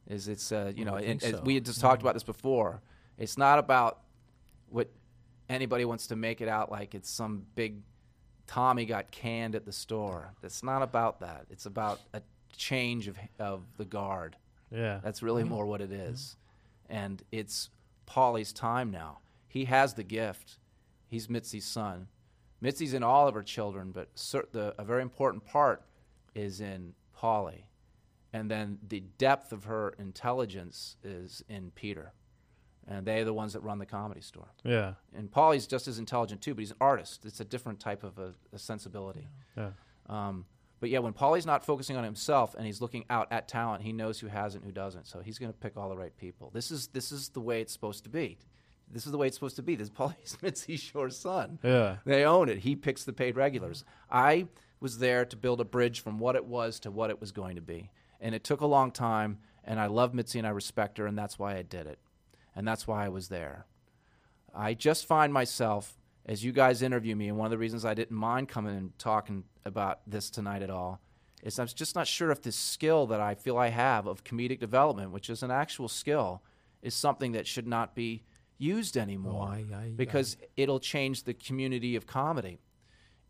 [0.06, 1.42] Is it's uh, you know, I and, think as so.
[1.44, 2.82] we had just talked about this before.
[3.18, 4.00] It's not about
[4.68, 4.90] what
[5.48, 6.94] anybody wants to make it out like.
[6.94, 7.76] It's some big
[8.46, 10.32] Tommy got canned at the store.
[10.42, 11.46] It's not about that.
[11.50, 12.22] It's about a
[12.56, 14.36] change of of the guard.
[14.70, 15.00] Yeah.
[15.02, 15.52] That's really mm-hmm.
[15.52, 16.12] more what it mm-hmm.
[16.12, 16.36] is.
[16.88, 17.70] And it's
[18.06, 19.18] Pauly's time now.
[19.46, 20.58] He has the gift.
[21.08, 22.08] He's Mitzi's son.
[22.62, 25.82] Mitzi's in all of her children, but cer- the, a very important part
[26.34, 27.64] is in Pauly.
[28.32, 32.12] And then the depth of her intelligence is in Peter.
[32.86, 34.48] And they're the ones that run the comedy store.
[34.64, 34.94] yeah.
[35.14, 37.24] And Pauly's just as intelligent too, but he's an artist.
[37.24, 39.28] It's a different type of a, a sensibility.
[39.56, 39.70] Yeah.
[40.08, 40.46] Um,
[40.80, 43.92] but yeah, when Pauly's not focusing on himself and he's looking out at talent, he
[43.92, 45.06] knows who has it and who doesn't.
[45.06, 46.50] So he's going to pick all the right people.
[46.54, 48.38] This is this is the way it's supposed to be.
[48.90, 49.74] This is the way it's supposed to be.
[49.74, 51.58] This is Pauly's Mitzi Shore's son.
[51.62, 51.96] Yeah.
[52.04, 52.58] They own it.
[52.58, 53.84] He picks the paid regulars.
[54.10, 54.48] I
[54.80, 57.56] was there to build a bridge from what it was to what it was going
[57.56, 57.90] to be.
[58.20, 61.18] And it took a long time, and I love Mitzi and I respect her, and
[61.18, 61.98] that's why I did it.
[62.54, 63.66] And that's why I was there.
[64.54, 67.94] I just find myself, as you guys interview me, and one of the reasons I
[67.94, 71.00] didn't mind coming and talking about this tonight at all,
[71.42, 74.58] is I'm just not sure if this skill that I feel I have of comedic
[74.58, 76.42] development, which is an actual skill,
[76.82, 78.24] is something that should not be
[78.58, 79.48] used anymore.
[79.48, 82.60] I- because it'll change the community of comedy.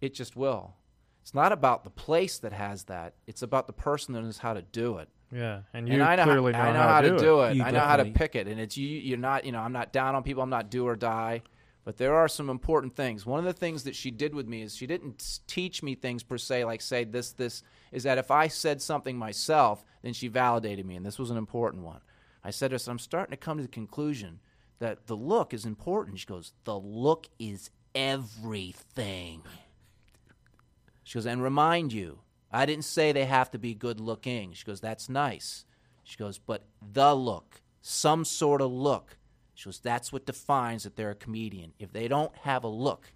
[0.01, 0.75] It just will.
[1.23, 3.15] It's not about the place that has that.
[3.27, 5.09] It's about the person that knows how to do it.
[5.31, 5.61] Yeah.
[5.75, 7.57] And you And I know, clearly know, I know how, to do it.
[7.57, 8.49] You I know how to pick it.
[8.49, 8.89] And it's you.
[8.89, 9.45] You're not.
[9.45, 10.43] You know, I'm not down on people.
[10.43, 11.43] I'm not do or die.
[11.85, 13.25] But there are some important things.
[13.25, 16.23] One of the things that she did with me is she didn't teach me things
[16.23, 17.63] per se, like say this, this.
[17.93, 21.39] Is that if I said something myself, then she validated me, and this was an
[21.39, 22.01] important one.
[22.45, 24.41] I said to her, so I'm starting to come to the conclusion
[24.79, 26.19] that the look is important.
[26.19, 29.43] She goes, the look is everything.
[31.05, 32.21] She goes, and remind you,
[32.53, 34.53] I didn't say they have to be good looking.
[34.53, 35.65] She goes, that's nice.
[36.05, 39.17] She goes, but the look, some sort of look.
[39.55, 41.73] She goes, that's what defines that they're a comedian.
[41.79, 43.13] If they don't have a look,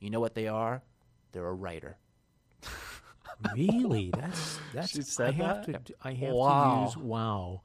[0.00, 0.82] you know what they are?
[1.32, 1.98] They're a writer.
[3.54, 4.10] really?
[4.10, 4.90] That's that's.
[4.90, 5.84] She said I have that?
[5.86, 5.94] to.
[6.02, 6.78] I have Wow.
[6.78, 7.62] to use wow.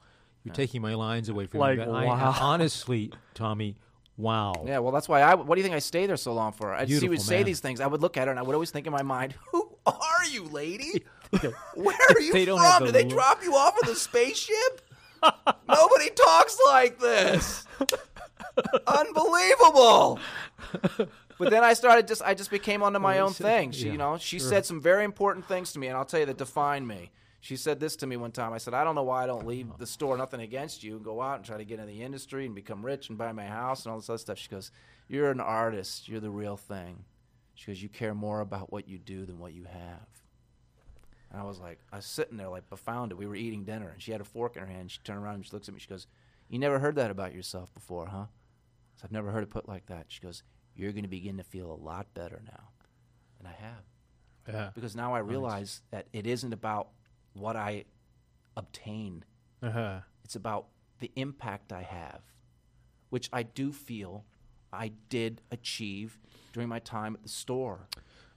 [0.48, 1.86] You're taking my lines away from Like, me.
[1.86, 2.36] but I- wow.
[2.42, 3.76] honestly, Tommy,
[4.18, 4.54] wow.
[4.66, 5.36] Yeah, well, that's why I.
[5.36, 6.74] What do you think I stay there so long for?
[6.74, 7.46] I she Beautiful would say man.
[7.46, 7.82] these things.
[7.82, 10.26] I would look at her and I would always think in my mind, "Who are
[10.32, 11.04] you, lady?
[11.76, 12.86] Where are you They don't from?
[12.86, 14.82] the Did they drop you off of the spaceship?
[15.68, 17.66] Nobody talks like this.
[18.88, 20.20] Unbelievable."
[21.40, 23.72] But then I started just I just became onto my own uh, thing.
[23.72, 24.50] She, yeah, you know, she sure.
[24.50, 27.12] said some very important things to me, and I'll tell you that defined me.
[27.48, 28.52] She said this to me one time.
[28.52, 29.76] I said, "I don't know why I don't leave oh.
[29.78, 30.18] the store.
[30.18, 31.00] Nothing against you.
[31.00, 33.46] Go out and try to get in the industry and become rich and buy my
[33.46, 34.70] house and all this other stuff." She goes,
[35.08, 36.10] "You're an artist.
[36.10, 37.06] You're the real thing."
[37.56, 40.10] She goes, "You care more about what you do than what you have."
[41.32, 43.18] And I was like, I was sitting there like befounded.
[43.18, 44.92] We were eating dinner, and she had a fork in her hand.
[44.92, 45.80] She turned around and she looks at me.
[45.80, 46.06] She goes,
[46.50, 49.70] "You never heard that about yourself before, huh?" I said, "I've never heard it put
[49.70, 50.44] like that." She goes,
[50.76, 52.72] "You're going to begin to feel a lot better now,"
[53.40, 53.86] and I have
[54.50, 54.72] Yeah.
[54.76, 56.90] because now I realize that it isn't about
[57.38, 57.86] what I
[58.56, 59.24] obtain.
[59.62, 60.00] Uh-huh.
[60.24, 60.68] It's about
[61.00, 62.22] the impact I have,
[63.10, 64.26] which I do feel
[64.74, 66.20] I did achieve
[66.54, 67.88] during my time at the store.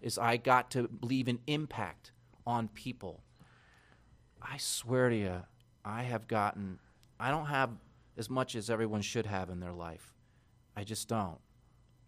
[0.00, 2.12] Is I got to leave an impact
[2.46, 3.22] on people.
[4.40, 5.42] I swear to you,
[5.84, 6.78] I have gotten.
[7.18, 7.70] I don't have
[8.16, 10.14] as much as everyone should have in their life.
[10.74, 11.38] I just don't.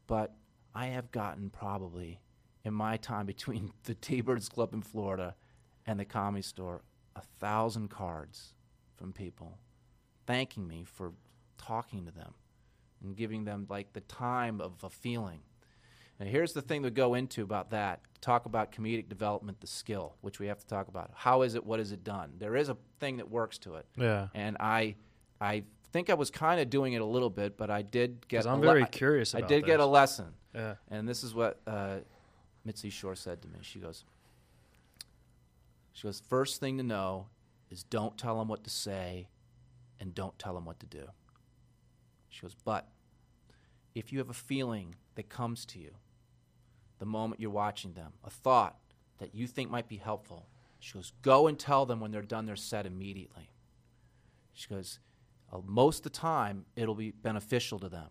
[0.07, 0.35] But
[0.75, 2.21] I have gotten probably
[2.65, 5.35] in my time between the T-Birds Club in Florida
[5.87, 6.83] and the Comedy Store
[7.17, 8.55] a thousand cards
[8.97, 9.59] from people
[10.27, 11.13] thanking me for
[11.59, 12.35] talking to them
[13.03, 15.41] and giving them like the time of a feeling.
[16.21, 18.01] And here's the thing to go into about that.
[18.21, 21.11] Talk about comedic development, the skill, which we have to talk about.
[21.15, 21.67] How is it?
[21.67, 22.35] What is it done?
[22.39, 23.87] There is a thing that works to it.
[23.97, 24.29] Yeah.
[24.33, 24.95] And I,
[25.41, 28.47] I think I was kind of doing it a little bit, but I did get.
[28.47, 30.77] I'm a le- very I- curious I did get a lesson, Yeah.
[30.89, 31.97] and this is what uh,
[32.65, 33.59] Mitzi Shore said to me.
[33.63, 34.05] She goes,
[35.93, 37.29] she goes, first thing to know
[37.71, 39.29] is don't tell them what to say,
[40.01, 41.07] and don't tell them what to do.
[42.29, 42.89] She goes, but
[43.95, 45.93] if you have a feeling that comes to you
[46.99, 48.77] the moment you're watching them, a thought
[49.19, 50.49] that you think might be helpful,
[50.81, 53.51] she goes, go and tell them when they're done their set immediately.
[54.53, 54.99] She goes,
[55.53, 58.09] uh, most of the time it'll be beneficial to them.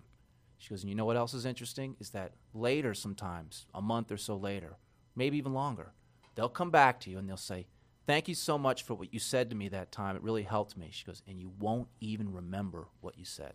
[0.57, 1.95] She goes, and you know what else is interesting?
[1.99, 4.77] Is that later, sometimes, a month or so later,
[5.15, 5.93] maybe even longer,
[6.35, 7.67] they'll come back to you and they'll say,
[8.07, 10.15] Thank you so much for what you said to me that time.
[10.15, 10.89] It really helped me.
[10.91, 13.53] She goes, and you won't even remember what you said.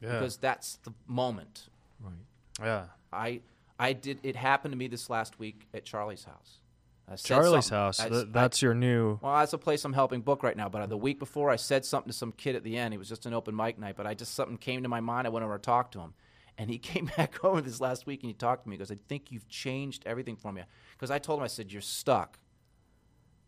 [0.00, 0.12] Yeah.
[0.12, 1.68] Because that's the moment.
[2.00, 2.12] Right.
[2.60, 2.84] yeah.
[3.12, 3.40] I
[3.78, 6.58] I did it happened to me this last week at Charlie's house.
[7.06, 8.00] I said Charlie's house.
[8.00, 9.18] I- th- I- that's your new.
[9.22, 10.68] well, that's a place I'm helping book right now.
[10.70, 12.94] But the week before, I said something to some kid at the end.
[12.94, 15.26] It was just an open mic night, but I just something came to my mind.
[15.26, 16.14] I went over to talk to him,
[16.58, 18.74] and he came back over this last week and he talked to me.
[18.76, 20.62] He goes, "I think you've changed everything for me."
[20.92, 22.38] Because I told him, I said, "You're stuck."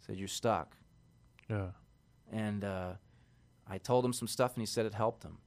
[0.02, 0.76] I said, "You're stuck,"
[1.50, 1.68] Yeah.
[2.32, 2.92] and uh,
[3.68, 5.38] I told him some stuff, and he said it helped him.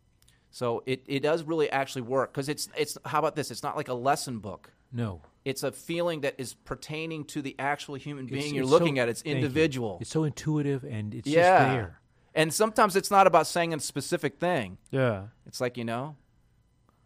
[0.51, 3.51] So it, it does really actually work because it's it's how about this?
[3.51, 4.71] It's not like a lesson book.
[4.91, 5.21] No.
[5.45, 8.95] It's a feeling that is pertaining to the actual human being It's- you're it's looking
[8.95, 9.09] so- at.
[9.09, 9.99] It's individual.
[10.01, 11.59] It's so intuitive and it's yeah.
[11.59, 11.99] just there.
[12.33, 14.77] And sometimes it's not about saying a specific thing.
[14.91, 15.27] Yeah.
[15.45, 16.15] It's like, you know,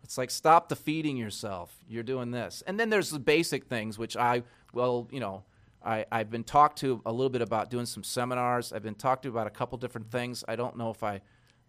[0.03, 1.73] it's like stop defeating yourself.
[1.87, 2.61] You're doing this.
[2.67, 5.43] And then there's the basic things, which I, well, you know,
[5.83, 8.73] I, I've been talked to a little bit about doing some seminars.
[8.73, 10.43] I've been talked to about a couple different things.
[10.47, 11.21] I don't know if I,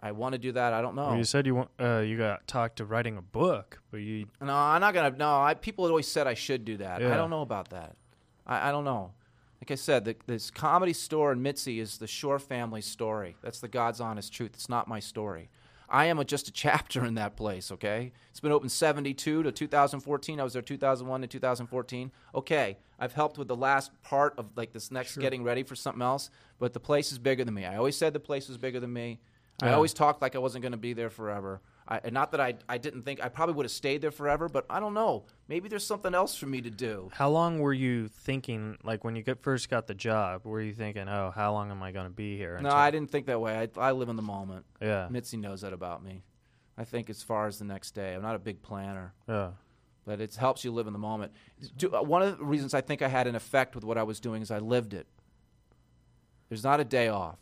[0.02, 0.72] I want to do that.
[0.72, 1.06] I don't know.
[1.06, 1.70] Well, you said you want.
[1.80, 4.26] Uh, you got talked to writing a book, but you.
[4.40, 5.16] No, I'm not gonna.
[5.16, 7.02] No, I, people had always said I should do that.
[7.02, 7.96] I don't know about that.
[8.46, 9.12] I, I don't know.
[9.62, 13.36] Like I said, the, this comedy store in Mitzi is the Shore family story.
[13.40, 14.50] That's the God's honest truth.
[14.52, 15.48] It's not my story.
[15.94, 17.70] I am a, just a chapter in that place.
[17.70, 20.40] Okay, it's been open 72 to 2014.
[20.40, 22.10] I was there 2001 to 2014.
[22.34, 26.02] Okay, I've helped with the last part of like this next getting ready for something
[26.02, 26.30] else.
[26.58, 27.64] But the place is bigger than me.
[27.64, 29.20] I always said the place was bigger than me.
[29.62, 31.60] I always talked like I wasn't going to be there forever.
[31.86, 34.48] I, and not that I, I didn't think I probably would have stayed there forever,
[34.48, 35.26] but I don't know.
[35.48, 37.10] Maybe there's something else for me to do.
[37.12, 38.78] How long were you thinking?
[38.82, 41.82] Like when you get, first got the job, were you thinking, "Oh, how long am
[41.82, 43.58] I going to be here?" No, I didn't think that way.
[43.58, 44.64] I, I live in the moment.
[44.80, 45.08] Yeah.
[45.10, 46.22] Mitzi knows that about me.
[46.78, 49.50] I think as far as the next day, I'm not a big planner, Yeah.
[50.06, 51.32] but it helps you live in the moment.
[51.76, 54.02] Do- uh, One of the reasons I think I had an effect with what I
[54.04, 55.06] was doing is I lived it.
[56.48, 57.38] There's not a day off.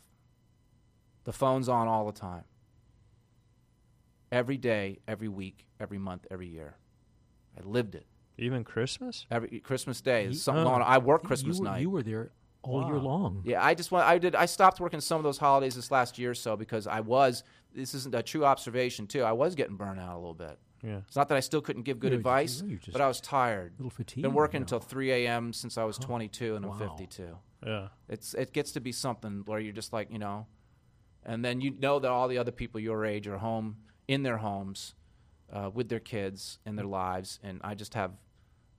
[1.23, 2.43] The phone's on all the time.
[4.33, 6.75] Every day, every week, every month, every year.
[7.55, 8.07] I lived it.
[8.39, 9.27] Even Christmas?
[9.29, 10.69] Every Christmas Day, You- there's something oh.
[10.69, 10.87] going on.
[10.91, 11.81] I work You Christmas were, night.
[11.81, 12.31] You were there
[12.63, 13.43] all year long.
[13.45, 14.07] Yeah, I just want.
[14.07, 14.33] I did.
[14.33, 17.43] I stopped working some of those holidays this last year or so because I was.
[17.75, 19.21] This isn't a true observation too.
[19.21, 20.57] I was getting burned out a little bit.
[20.81, 21.01] Yeah.
[21.07, 22.91] It's not that I still couldn't give good You know, advice, you know, you just-
[22.91, 23.73] but I was tired.
[23.77, 24.23] little fatigue.
[24.23, 24.77] Been working you know.
[24.77, 25.53] until 3 a.m.
[25.53, 27.37] since I was 22, and I'm 52.
[27.65, 27.89] Yeah.
[28.09, 30.47] It's it gets to be something where you're just like you know,
[31.23, 34.37] and then you know that all the other people your age are home in their
[34.37, 34.95] homes
[35.51, 38.11] uh, with their kids and their lives, and I just have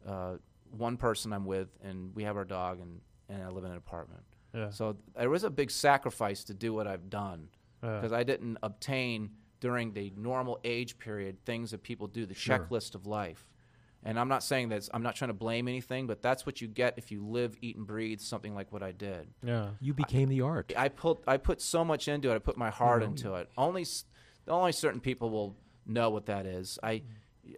[0.07, 0.35] uh,
[0.71, 3.77] one person I'm with, and we have our dog, and, and I live in an
[3.77, 4.23] apartment.
[4.55, 4.71] Yeah.
[4.71, 7.49] So there was a big sacrifice to do what I've done
[7.83, 7.97] Yeah.
[7.97, 12.59] because I didn't obtain during the normal age period things that people do, the Sure.
[12.59, 13.47] checklist of life.
[14.07, 16.69] And I'm not saying that I'm not trying to blame anything, but that's what you
[16.69, 19.29] get if you live, eat, and breathe something like what I did.
[19.43, 19.71] Yeah.
[19.81, 20.73] You became the art.
[20.77, 22.35] I put I put so much into it.
[22.35, 23.49] I put my heart know, into it.
[23.57, 24.05] Only s-
[24.49, 26.79] only certain people will know what that is.
[26.83, 27.03] I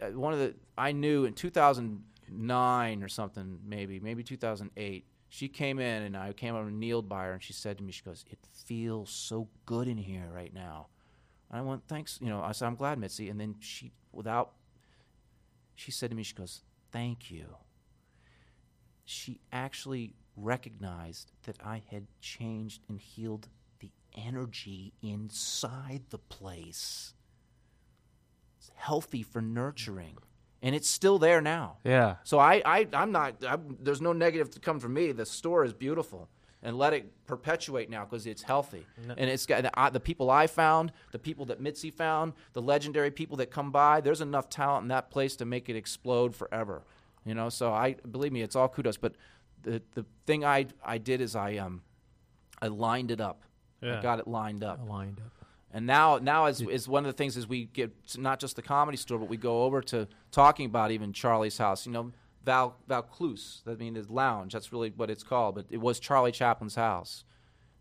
[0.01, 5.07] uh, one of the I knew in 2009 or something maybe maybe 2008.
[5.29, 7.85] She came in and I came over and kneeled by her and she said to
[7.85, 10.88] me she goes it feels so good in here right now.
[11.51, 14.53] I went thanks you know I said I'm glad Mitzi and then she without
[15.75, 17.57] she said to me she goes thank you
[19.05, 23.49] she actually recognized that I had changed and healed
[24.16, 27.14] energy inside the place.
[28.59, 30.18] It's healthy for nurturing.
[30.62, 31.76] And it's still there now.
[31.85, 32.16] Yeah.
[32.24, 33.44] So I, I I'm not.
[33.46, 35.12] I'm, there's no negative to come from me.
[35.12, 36.29] The store is beautiful,
[36.62, 38.87] and let it perpetuate now because it's healthy.
[39.16, 42.62] And it's got the, uh, the people I found, the people that Mitzi found, the
[42.62, 44.00] legendary people that come by.
[44.00, 46.83] There's enough talent in that place to make it explode forever.
[47.24, 47.50] You know.
[47.50, 48.96] So I believe me, it's all kudos.
[48.96, 49.14] But
[49.62, 51.83] the the thing I I did is I um
[52.62, 53.42] I lined it up.
[53.87, 53.99] Yeah.
[53.99, 54.81] I got it lined up.
[54.81, 55.33] Aligned up.
[55.72, 58.57] And now, now is, is one of the things is we get to not just
[58.57, 61.85] the comedy store, but we go over to talking about even Charlie's house.
[61.87, 62.12] You know,
[62.44, 63.62] Val Valcluse.
[63.66, 64.53] I mean, his lounge.
[64.53, 65.57] That's really what it's called.
[65.57, 67.25] But it was Charlie Chaplin's house.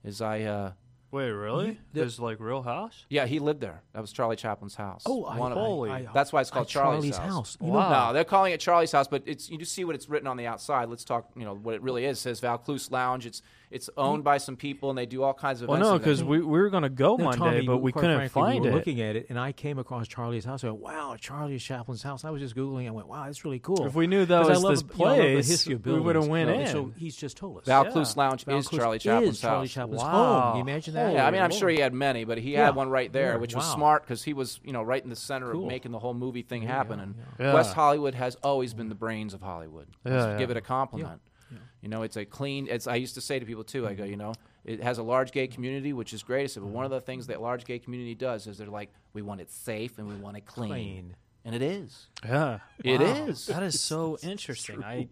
[0.03, 0.71] Is I uh,
[1.15, 1.79] Wait, really?
[1.93, 3.05] There's like real house?
[3.09, 3.81] yeah, he lived there.
[3.93, 5.03] That was Charlie Chaplin's house.
[5.05, 5.89] Oh, I, of- holy.
[5.89, 7.57] I, I, That's why it's called I- Charlie's, house.
[7.61, 8.07] You Wow.
[8.07, 10.35] No, they're calling it Charlie's house, but it's you just see what it's written on
[10.35, 10.89] the outside.
[10.89, 11.29] Let's talk.
[11.37, 12.17] You know what it really is.
[12.17, 13.25] It says Valcluse Lounge.
[13.25, 13.41] It's
[13.75, 15.91] it's owned by some people, and they do all kinds of Well, events.
[15.91, 18.29] no, because we, we were going to go No, Monday, Tommy, but we couldn't frankly,
[18.29, 18.77] find we were it.
[18.79, 20.63] looking at it, and I came across Charlie's house.
[20.63, 22.87] I went, "Wow, Charlie Chaplin's house." I was just googling.
[22.87, 24.81] I went, "Wow, that's really cool." If we knew that 'Cause I was love this
[24.83, 26.29] the- you know, I love the place, history of we would've buildings.
[26.29, 26.67] went So- in.
[26.67, 27.65] So he's just told us.
[27.65, 28.23] Valcluse Yeah.
[28.23, 29.71] Lounge is Charlie Chaplin's is Charlie house.
[29.71, 30.11] Chaplin's Wow.
[30.11, 30.51] home.
[30.51, 31.13] Can you imagine that?
[31.13, 32.65] Yeah, I mean, I'm sure he had many, but he Yeah.
[32.65, 33.75] had one right there, Yeah, which was wow.
[33.75, 35.63] smart because he was, you know, right in the center Cool.
[35.63, 36.99] of making the whole movie thing happen.
[36.99, 37.15] and.
[37.53, 39.87] West Hollywood has always been the brains of Hollywood.
[40.05, 41.19] Let's give it a compliment.
[41.81, 42.67] You know, it's a clean.
[42.69, 43.87] It's I used to say to people too.
[43.87, 44.11] I go, mm-hmm.
[44.11, 46.43] you know, it has a large gay community, which is great.
[46.43, 48.91] I said, but one of the things that large gay community does is they're like,
[49.13, 51.15] we want it safe and we want it clean, Clean.
[51.45, 52.07] and it is.
[52.23, 52.59] Yeah.
[52.83, 53.27] It Wow.
[53.27, 53.45] is.
[53.45, 54.83] That is so interesting.
[54.83, 55.07] I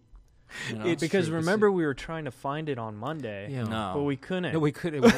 [0.70, 0.96] You know?
[0.96, 1.36] Because true.
[1.36, 3.64] Remember we were trying to find it on Monday, Yeah.
[3.64, 3.92] No.
[3.96, 4.52] but we couldn't.
[4.52, 5.00] No, we couldn't.
[5.04, 5.10] We,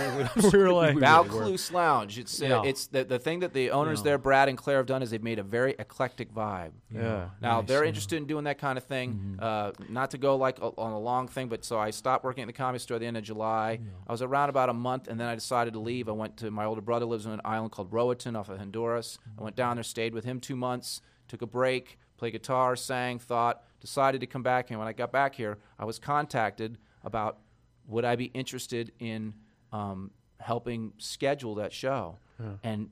[0.42, 1.06] we, We were like- we really.
[1.06, 2.18] Valcluse Lounge.
[2.18, 2.62] It's uh, Yeah.
[2.64, 4.04] it's the the thing that the owners Yeah.
[4.04, 6.70] there, Brad and Claire, have done is they've made a very eclectic vibe.
[6.90, 7.28] yeah.
[7.42, 7.88] Now Nice, they're yeah.
[7.88, 9.12] interested in doing that kind of thing.
[9.14, 9.36] Mm-hmm.
[9.42, 12.42] Uh, not to go like a, on a long thing, but so I stopped working
[12.42, 13.78] at the comedy store at the end of July.
[14.06, 16.08] I was around about a month, and then I decided to leave.
[16.08, 19.18] I went to my older brother lives on an island called Roatan off of Honduras.
[19.38, 23.18] I went down there, stayed with him two months, took a break, played guitar, sang,
[23.18, 24.70] thought, decided to come back.
[24.70, 27.38] And when I got back here, I was contacted about
[27.86, 29.34] would I be interested in
[29.72, 32.18] um, helping schedule that show,
[32.62, 32.90] and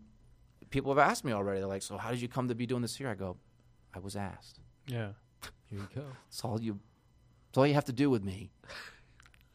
[0.71, 1.61] people have asked me already.
[1.61, 3.37] They're like, "So how did you come to be doing this here?" I go,
[3.93, 5.09] "I was asked." Yeah.
[5.71, 6.05] Here you go.
[6.27, 6.79] That's all you.
[7.49, 8.51] That's all you have to do with me.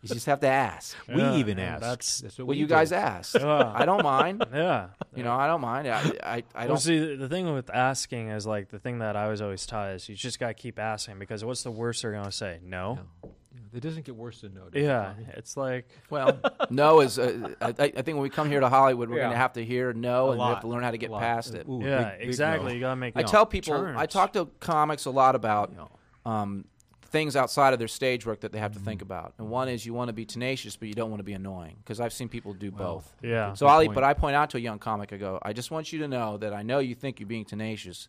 [0.02, 0.96] You just have to ask.
[1.10, 1.82] We even and asked.
[1.82, 2.74] that's- That's what Well, we you did.
[2.74, 3.36] guys asked.
[3.40, 3.72] Yeah.
[3.76, 4.46] I don't mind.
[4.54, 4.88] Yeah.
[5.16, 5.88] You know, I don't mind.
[5.88, 6.78] I, I, I don't.
[6.78, 10.08] see, the thing with asking is like the thing that I was always taught is
[10.08, 12.60] you just got to keep asking because what's the worst they're going to say?
[12.64, 13.00] No.
[13.24, 13.30] Yeah.
[13.72, 14.62] It doesn't get worse than no.
[14.70, 15.14] does it, Yeah.
[15.14, 15.28] Tommy?
[15.34, 17.20] It's like, Well, no is.
[17.20, 19.24] Uh, I, I think when we come here to Hollywood, we're Yeah.
[19.24, 21.12] going to have to hear no, A and we have to learn how to get
[21.12, 21.68] past it.
[21.68, 22.70] Ooh, yeah, big- big exactly.
[22.70, 22.74] no.
[22.76, 23.74] You got to make I tell people.
[23.96, 25.90] I talk to comics a lot about No.
[26.32, 26.66] um,
[27.10, 29.12] things outside of their stage work that they have to think mm-hmm.
[29.12, 29.34] about.
[29.38, 31.76] And one is you want to be tenacious, but you don't want to be annoying.
[31.84, 33.14] Because I've seen people do Well, both.
[33.22, 33.54] Yeah.
[33.54, 33.96] So Good I'll, point.
[33.96, 36.08] but I point out to a young comic, I go, I just want you to
[36.08, 38.08] know that I know you think you're being tenacious,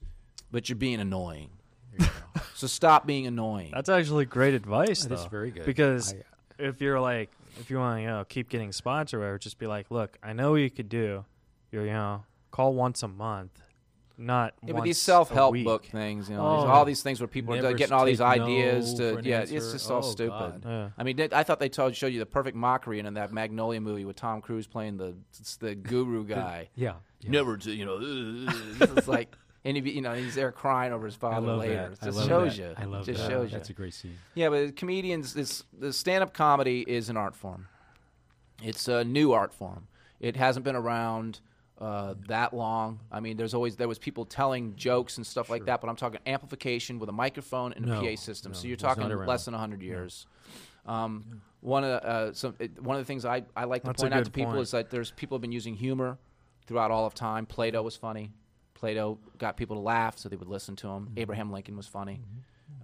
[0.50, 1.50] but you're being annoying.
[2.54, 3.72] so stop being annoying.
[3.74, 5.04] That's actually great advice.
[5.04, 5.64] That is very good.
[5.64, 9.14] Because I- uh, if you're like, if you want to, you know, keep getting spots
[9.14, 11.24] or whatever, just be like, look, I know what you could do.
[11.72, 13.62] You're, you know, call once a month,
[14.20, 16.66] not yeah, but these self-help book things, you know, Oh.
[16.66, 19.50] all these things where people are getting all these take no ideas to, yeah, it's
[19.52, 19.72] answer.
[19.72, 20.62] just all Oh, stupid.
[20.64, 20.90] Yeah.
[20.98, 24.04] I mean, I thought they told showed you the perfect mockery in that Magnolia movie
[24.04, 25.14] with Tom Cruise playing the
[25.60, 26.68] the guru guy.
[26.74, 26.94] Yeah.
[27.20, 27.30] yeah.
[27.30, 27.98] Never, to, you know,
[28.80, 31.74] it's like, and he, you know, he's there crying over his father later.
[31.98, 32.08] that.
[32.08, 32.62] It just shows that.
[32.62, 32.74] you.
[32.76, 33.30] I love it just that.
[33.30, 33.56] shows you.
[33.58, 34.16] That's a great scene.
[34.34, 37.68] Yeah, but comedians, this the stand-up comedy is an art form.
[38.62, 39.86] It's a new art form.
[40.20, 41.40] It hasn't been around
[41.80, 43.00] uh, that long.
[43.10, 45.96] I mean, there's always there was people telling jokes and stuff like that, but I'm
[45.96, 48.52] talking amplification with a microphone and a PA system.
[48.52, 50.26] no, so you're talking less than 100 years.
[50.86, 53.88] Um, one of the, uh, some it, one of the things I, I like to
[53.88, 54.62] That's a point out to people point.
[54.62, 56.18] is that there's people have been using humor
[56.66, 57.46] throughout all of time.
[57.46, 58.30] Plato was funny.
[58.74, 61.10] Plato got people to laugh, so they would listen to him.
[61.16, 62.20] Abraham Lincoln was funny.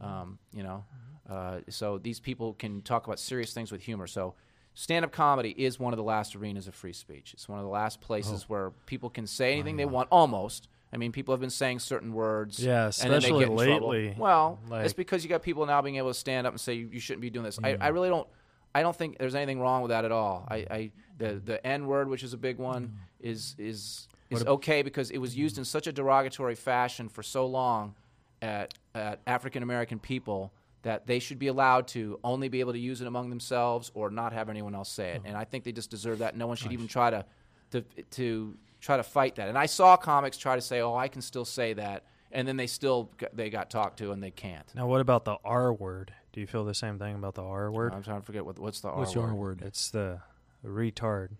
[0.01, 0.85] Um, you know,
[1.29, 4.07] uh, so these people can talk about serious things with humor.
[4.07, 4.35] So
[4.77, 7.33] stand-up comedy is one of the last arenas of free speech.
[7.35, 10.68] It's one of the last places where people can say anything they want, almost.
[10.93, 12.61] I mean, people have been saying certain words.
[12.61, 13.89] Yeah, and then they especially get in trouble.
[13.89, 16.74] lately, Well, it's because you got people now being able to stand up and say
[16.74, 17.59] you, you shouldn't be doing this.
[17.62, 17.79] I, Mm.
[17.81, 18.29] I really don't.
[18.74, 20.47] I don't think there's anything wrong with that at all.
[20.49, 23.29] I, I the the N word, which is a big one, Mm.
[23.31, 27.47] is is is okay because it was used in such a derogatory fashion for so
[27.47, 27.95] long
[28.43, 30.53] at at African American people
[30.87, 34.09] that they should be allowed to only be able to use it among themselves or
[34.09, 35.22] not have anyone else say it.
[35.24, 36.37] And I think they just deserve that.
[36.37, 37.24] No one should even try to
[37.72, 37.82] to
[38.12, 39.49] to try to fight that.
[39.49, 42.57] And I saw comics try to say, "Oh, I can still say that." And then
[42.57, 44.72] they still they got talked to and they can't.
[44.76, 46.12] Now, what about the R word?
[46.32, 47.93] Do you feel the same thing about the R word?
[47.93, 49.61] I'm trying to forget what what's the What's R your word?
[49.61, 49.66] word?
[49.66, 50.20] It's the
[50.64, 51.30] retard.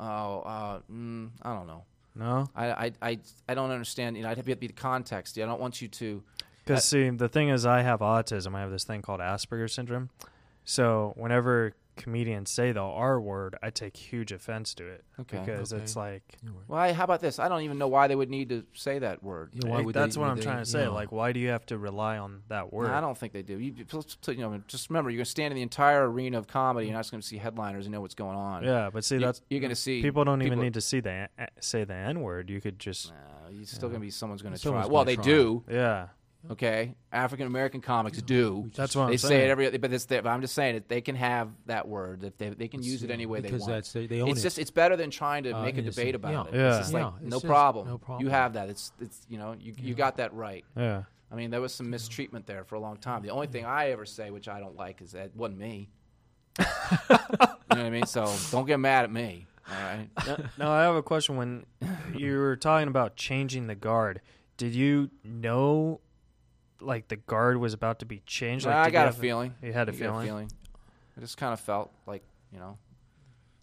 [0.00, 1.84] Oh, uh, mm, I don't know.
[2.16, 3.18] No, I, I, I,
[3.48, 4.16] I don't understand.
[4.16, 5.38] You know, I'd have to be the context.
[5.38, 6.22] I don't want you to.
[6.64, 8.54] Because see, the thing is, I have autism.
[8.54, 10.10] I have this thing called Asperger's syndrome.
[10.64, 15.38] So whenever comedians say the R word, I take huge offense to it Okay.
[15.38, 15.80] because Okay.
[15.82, 16.22] it's like
[16.66, 17.38] Well, I, how about this?
[17.38, 19.50] I don't even know why they would need to say that word.
[19.52, 20.82] Yeah, why would that's they- what would I'm they- trying to say.
[20.84, 20.88] yeah.
[20.88, 22.90] Like, why do you have to rely on that word?
[22.90, 23.58] I don't think they do.
[23.60, 26.86] You, you know, just remember, you're going to stand in the entire arena of comedy.
[26.86, 28.64] You're not just going to see headliners and know what's going on.
[28.64, 30.98] Yeah, but see, You- that's you're going to see people don't even need to see
[31.00, 31.28] the
[31.60, 32.50] say the N word.
[32.50, 34.92] You could just Uh, you're still going to be someone's going to Someone's try.
[34.92, 35.24] Well, gonna they try.
[35.24, 35.64] do.
[35.70, 36.08] yeah.
[36.50, 38.70] Okay, African American comics do.
[38.76, 39.30] That's what I'm they saying.
[39.30, 39.78] say it every.
[39.78, 40.88] But, it's, but I'm just saying it.
[40.90, 42.22] They can have that word.
[42.22, 43.66] If they, they can use it any way they want.
[43.66, 44.42] that's they, they own it's it.
[44.42, 46.52] just it's better than trying to Uh, make a debate about Yeah.
[46.52, 46.54] it.
[46.60, 46.68] Yeah.
[46.68, 47.88] It's just like it's no problem.
[47.88, 48.26] no problem.
[48.26, 48.68] You have that.
[48.68, 50.64] It's it's you know you you got that right.
[50.76, 51.04] Yeah.
[51.32, 53.22] I mean there was some mistreatment there for a long time.
[53.22, 55.88] The only thing I ever say which I don't like is that it wasn't me.
[56.58, 56.64] you
[57.08, 57.18] know
[57.68, 58.06] what I mean?
[58.06, 59.46] So don't get mad at me.
[59.68, 60.08] All right.
[60.58, 61.36] now I have a question.
[61.36, 61.64] When
[62.14, 64.20] you were talking about changing the guard,
[64.58, 66.00] did you know,
[66.80, 68.66] like the guard was about to be changed?
[68.66, 69.54] Like, I got a have feeling.
[69.62, 70.50] You had a got feeling.
[71.16, 72.22] I just kind of felt like
[72.52, 72.78] you know,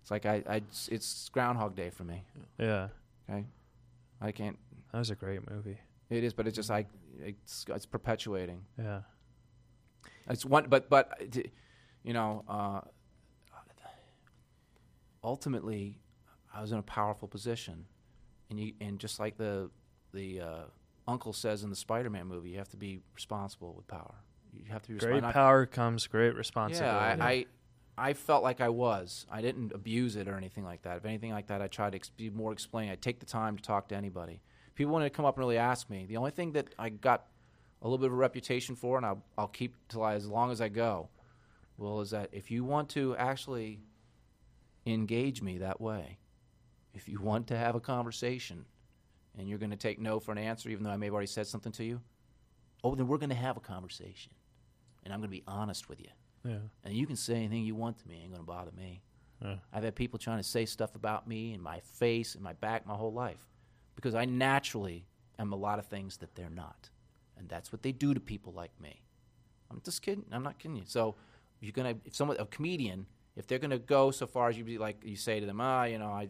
[0.01, 2.23] it's like I, I it's Groundhog Day for me.
[2.57, 2.89] Yeah,
[3.29, 3.45] Okay,
[4.21, 4.57] I can't.
[4.91, 5.77] that was a great movie.
[6.09, 6.87] It is, but it's just like
[7.19, 8.63] it's it's perpetuating.
[8.77, 9.01] Yeah.
[10.29, 11.11] It's one, but but
[12.03, 12.81] you know, uh,
[15.23, 15.97] ultimately,
[16.53, 17.85] I was in a powerful position,
[18.49, 19.69] and you and just like the
[20.13, 20.63] the uh,
[21.07, 24.15] uncle says in the Spider-Man movie, you have to be responsible with power.
[24.53, 25.33] You have to be Great responsible.
[25.33, 26.95] power comes great responsibility.
[27.17, 27.45] Yeah, I, I
[28.09, 29.25] I felt like I was.
[29.29, 30.97] I didn't abuse it or anything like that.
[30.97, 32.91] If anything like that, I tried to ex- be more explaining.
[32.91, 34.41] I take the time to talk to anybody.
[34.75, 36.05] People wanted to come up and really ask me.
[36.07, 37.25] The only thing that I got
[37.81, 40.51] a little bit of a reputation for, and I'll, I'll keep till I, as long
[40.51, 41.09] as I go,
[41.77, 43.79] well, is that if you want to actually
[44.85, 46.17] engage me that way,
[46.93, 48.65] if you want to have a conversation,
[49.37, 51.27] and you're going to take no for an answer, even though I may have already
[51.27, 52.01] said something to you,
[52.83, 54.33] oh, then we're going to have a conversation,
[55.03, 56.09] and I'm going to be honest with you
[56.43, 56.57] yeah.
[56.83, 58.15] and you can say anything you want to me.
[58.15, 59.01] It ain't gonna bother me.
[59.41, 59.55] Yeah.
[59.73, 62.85] I've had people trying to say stuff about me and my face and my back
[62.85, 63.47] my whole life
[63.95, 65.05] because I naturally
[65.39, 66.89] am a lot of things that they're not,
[67.37, 69.01] and that's what they do to people like me.
[69.69, 70.25] I'm just kidding.
[70.31, 70.83] I'm not kidding you.
[70.85, 71.15] So
[71.59, 73.05] you're gonna if someone a comedian
[73.35, 75.83] if they're gonna go so far as you be like you say to them ah
[75.83, 76.27] you know I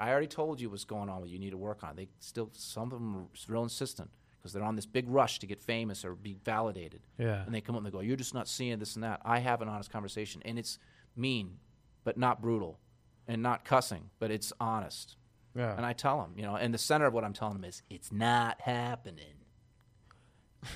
[0.00, 1.34] I already told you what's going on with you.
[1.34, 1.90] You need to work on.
[1.90, 1.96] it.
[1.96, 5.46] They still some of them are real insistent because they're on this big rush to
[5.46, 7.44] get famous or be validated Yeah.
[7.44, 9.38] and they come up and they go, "You're just not seeing this and that." I
[9.40, 10.78] have an honest conversation, and it's
[11.14, 11.58] mean,
[12.04, 12.80] but not brutal,
[13.28, 15.16] and not cussing, but it's honest.
[15.54, 15.76] Yeah.
[15.76, 17.82] And I tell them, you know, and the center of what I'm telling them is,
[17.90, 19.34] "It's not happening,"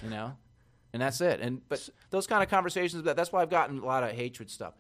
[0.03, 0.37] you know,
[0.93, 1.41] and that's it.
[1.41, 4.51] And but those kind of conversations, that that's why I've gotten a lot of hatred
[4.51, 4.75] stuff.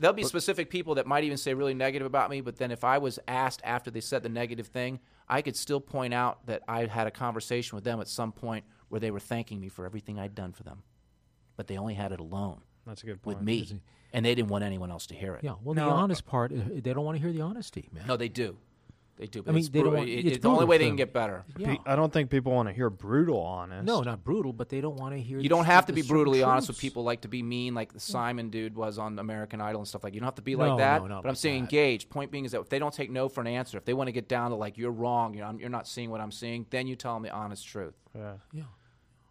[0.00, 2.84] There'll be specific people that might even say really negative about me, but then if
[2.84, 6.62] I was asked after they said the negative thing, I could still point out that
[6.66, 9.84] I had a conversation with them at some point where they were thanking me for
[9.86, 10.82] everything I'd done for them.
[11.56, 13.38] But they only had it alone That's a good point.
[13.38, 13.68] with me,
[14.12, 15.44] and they didn't want anyone else to hear it.
[15.44, 15.54] yeah.
[15.62, 18.06] Well, No, the honest part, they don't want to hear the honesty, man.
[18.06, 18.56] No, they do.
[19.20, 19.42] They do.
[19.42, 20.96] But I mean, it's, they don't want- it- it's it's the only way they can
[20.96, 21.44] get better.
[21.58, 21.76] Yeah.
[21.84, 23.84] I don't think people want to hear brutal honest.
[23.84, 25.38] No, not brutal, but they don't want to hear.
[25.38, 27.92] You don't have to be certain brutally honest with people like to be mean, like
[27.92, 30.14] the Simon dude was on American Idol and stuff like.
[30.14, 31.02] You don't have to be No, like that.
[31.02, 31.72] no, not but I'm saying that.
[31.72, 32.08] engaged.
[32.08, 34.08] Point being is that if they don't take no for an answer, if they want
[34.08, 36.32] to get down to like you're wrong, you know, I'm, you're not seeing what I'm
[36.32, 37.94] seeing, then you tell them the honest truth.
[38.16, 38.32] Yeah.
[38.54, 38.62] Yeah.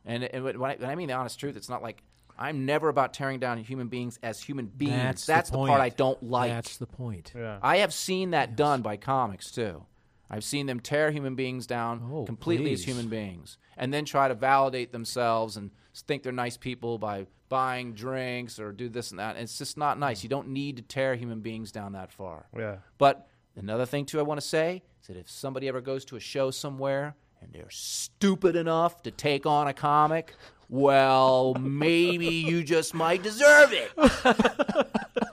[0.06, 2.04] And, and when, I, when I mean the honest truth, it's not like
[2.40, 5.26] I'm never about tearing down human beings as human beings.
[5.26, 6.50] That's, the, the, part I don't like.
[6.52, 7.34] That's the point.
[7.36, 7.60] Yeah.
[7.62, 9.84] I have seen that done by comics too.
[10.32, 14.28] I've seen them tear human beings down Oh, completely as human beings and then try
[14.28, 15.72] to validate themselves and
[16.08, 19.36] think they're nice people by buying drinks or do this and that.
[19.36, 20.24] It's just not nice.
[20.24, 22.46] You don't need to tear human beings down that far.
[22.58, 22.78] Yeah.
[22.98, 23.28] But
[23.58, 26.20] another thing too I want to say is that if somebody ever goes to a
[26.22, 30.36] show somewhere and they're stupid enough to take on a comic,
[30.70, 33.92] well, maybe you just might deserve it.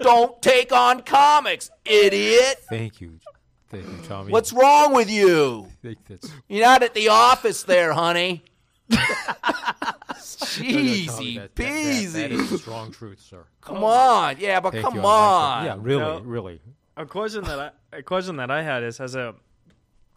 [0.01, 2.65] Don't take on comics, idiot.
[2.69, 3.19] Thank you,
[3.69, 4.33] thank you, Tommy.
[4.33, 5.67] What's wrong with you?
[5.69, 8.45] I think that's You're not at the office there, honey.
[8.91, 9.03] Tommy,
[11.07, 12.59] Jeezy that- that- that- that is peasy.
[12.59, 13.45] strong truth, sir.
[13.61, 14.37] Come on.
[14.39, 15.71] Yeah, but Thank come you, I like that.
[15.73, 15.79] on.
[15.79, 16.21] Yeah, really, No.
[16.21, 16.61] really.
[16.97, 17.59] A question that
[17.93, 19.35] I a question that I had is has a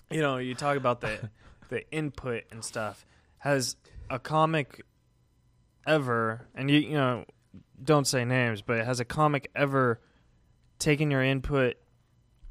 [0.10, 1.30] you know, you talk about the
[1.70, 3.06] the input and stuff.
[3.40, 3.76] Has
[4.10, 4.82] a comic
[5.90, 7.26] ever and you you know,
[7.84, 10.00] don't say names, but has a comic ever
[10.78, 11.76] taken your input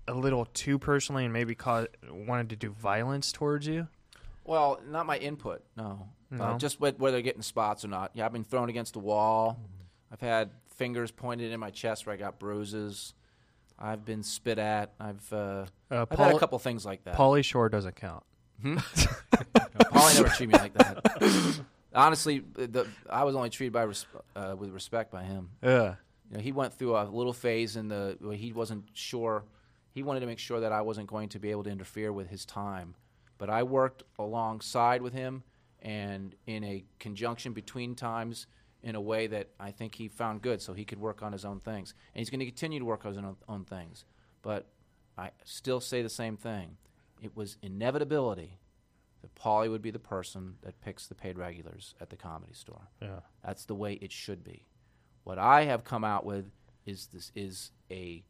[0.07, 3.89] a little too personally and maybe cause, wanted to do violence towards you?
[4.45, 5.63] Well, not my input.
[5.77, 6.45] No, No?
[6.45, 8.11] Uh, just wh- whether they're getting spots or not.
[8.15, 9.53] Yeah, I've been thrown against the wall.
[9.61, 10.15] Mm-hmm.
[10.15, 13.13] I've had fingers pointed in my chest where I got bruises.
[13.79, 14.93] I've been spit at.
[14.99, 17.15] I've uh, Uh, I've had a couple things like that.
[17.15, 18.25] Pauly Shore doesn't count.
[18.65, 21.61] Pauly never treated me like that.
[21.95, 25.51] Honestly, the, I was only treated by res- uh, with respect by him.
[25.63, 25.95] Yeah.
[26.31, 29.45] You know, he went through a little phase in the where he wasn't sure.
[29.93, 32.29] He wanted to make sure that I wasn't going to be able to interfere with
[32.29, 32.95] his time.
[33.39, 35.43] But I worked alongside with him
[35.81, 38.47] and in a conjunction between times
[38.83, 41.45] in a way that I think he found good so he could work on his
[41.45, 41.95] own things.
[42.15, 44.05] And he's going to continue to work on his own, own things.
[44.43, 44.67] But
[45.17, 46.77] I still say the same thing.
[47.23, 48.59] It was inevitability
[49.23, 52.89] that Pauly would be the person that picks the paid regulars at the comedy store.
[53.03, 53.21] Yeah.
[53.45, 54.67] That's the way it should be.
[55.25, 56.51] What I have come out with
[56.87, 58.25] is this is a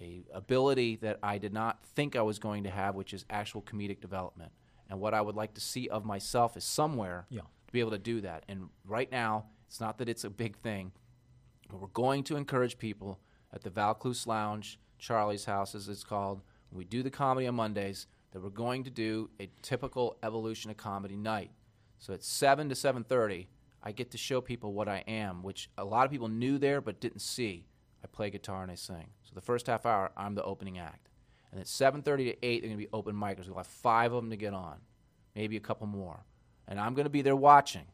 [0.00, 3.62] a ability that I did not think I was going to have, which is actual
[3.62, 4.50] comedic development.
[4.90, 7.42] And what I would like to see of myself is somewhere Yeah.
[7.42, 8.44] to be able to do that.
[8.48, 10.92] And right now, it's not that it's a big thing,
[11.70, 13.20] but we're going to encourage people
[13.52, 16.42] at the Valcluse Lounge, Charlie's House, as it's called.
[16.70, 20.70] When we do the comedy on Mondays, that we're going to do a typical evolution
[20.70, 21.52] of comedy night.
[21.98, 23.48] So at seven to seven thirty,
[23.82, 26.80] I get to show people what I am, which a lot of people knew there
[26.82, 27.66] but didn't see.
[28.02, 29.10] I play guitar and I sing.
[29.22, 31.08] So the first half hour, I'm the opening act.
[31.52, 33.46] And at seven thirty to eight, they're going to be open micers.
[33.46, 34.78] We'll have five of them to get on,
[35.36, 36.24] maybe a couple more,
[36.66, 37.86] and I'm going to be there watching.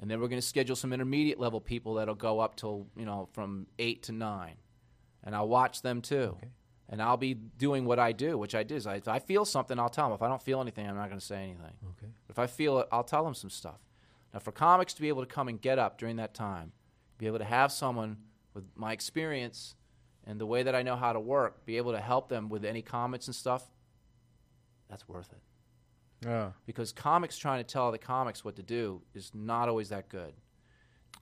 [0.00, 3.04] And then we're going to schedule some intermediate level people that'll go up till you
[3.04, 4.54] know from eight to nine,
[5.22, 6.38] and I'll watch them too.
[6.90, 8.76] And I'll be doing what I do, which I do.
[8.76, 10.14] Is I, if I feel something, I'll tell them.
[10.14, 11.76] If I don't feel anything, I'm not going to say anything.
[11.84, 12.12] Okay.
[12.30, 13.80] If I feel it, I'll tell them some stuff.
[14.32, 16.72] Now, for comics to be able to come and get up during that time,
[17.18, 18.16] be able to have someone
[18.54, 19.74] with my experience
[20.26, 22.64] and the way that I know how to work, be able to help them with
[22.64, 23.70] any comments and stuff,
[24.88, 26.26] that's worth it.
[26.26, 26.50] Yeah.
[26.66, 30.32] Because comics trying to tell the comics what to do is not always that good.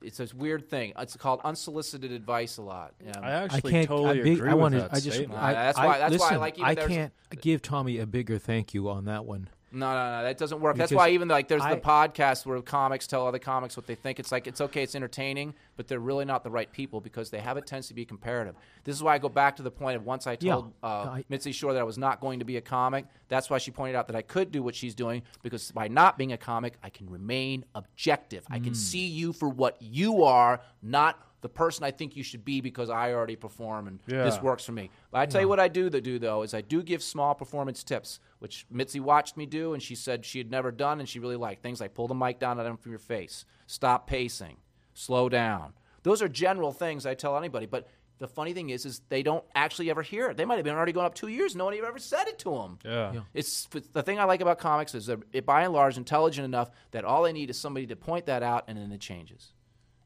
[0.01, 0.93] It's this weird thing.
[0.97, 2.93] It's called unsolicited advice a lot.
[3.15, 3.87] Um, I I actually can't.
[3.87, 5.15] totally I, big, agree I with wanna- that I just.
[5.17, 5.41] statement.
[5.41, 8.37] I, that's I- why- that's why I like even I can't give Tommy a bigger
[8.37, 9.49] thank you on that one.
[9.69, 10.77] No, no, no, that doesn't work.
[10.77, 13.95] That's why even like there's I- the podcast where comics tell other comics what they
[13.95, 14.17] think.
[14.19, 17.39] It's like it's okay, it's entertaining, but they're really not the right people because they
[17.39, 18.55] have a tendency to be comparative.
[18.85, 20.53] This is why I go back to the point of once I Yeah.
[20.53, 23.05] told uh, I- Mitzi Shore that I was not going to be a comic.
[23.27, 26.17] That's why she pointed out that I could do what she's doing because by not
[26.17, 28.45] being a comic, I can remain objective.
[28.49, 28.63] I Hmm.
[28.65, 32.59] can see you for what you are, not the person I think you should be
[32.59, 34.89] because I already perform and this works for me.
[35.11, 37.33] But I tell you what I do to do though is I do give small
[37.33, 41.07] performance tips, which Mitzi watched me do, and she said she had never done, and
[41.07, 44.57] she really liked things like pull the mic down on from your face, stop pacing,
[44.93, 45.73] slow down.
[46.03, 47.65] Those are general things I tell anybody.
[47.65, 47.87] But
[48.19, 50.37] the funny thing is, is they don't actually ever hear it.
[50.37, 51.55] They might have been already going up two years.
[51.55, 52.79] No one ever said it to them.
[52.83, 53.13] Yeah.
[53.13, 53.19] Yeah.
[53.33, 56.43] It's it's- the thing I like about comics is they're it, by and large intelligent
[56.45, 59.53] enough that all they need is somebody to point that out, and then it changes,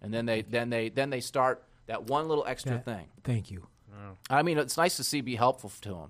[0.02, 3.08] and then they then they then they start that one little extra That- thing.
[3.24, 3.68] Thank you.
[4.30, 6.10] I mean, it's nice to see be helpful to them.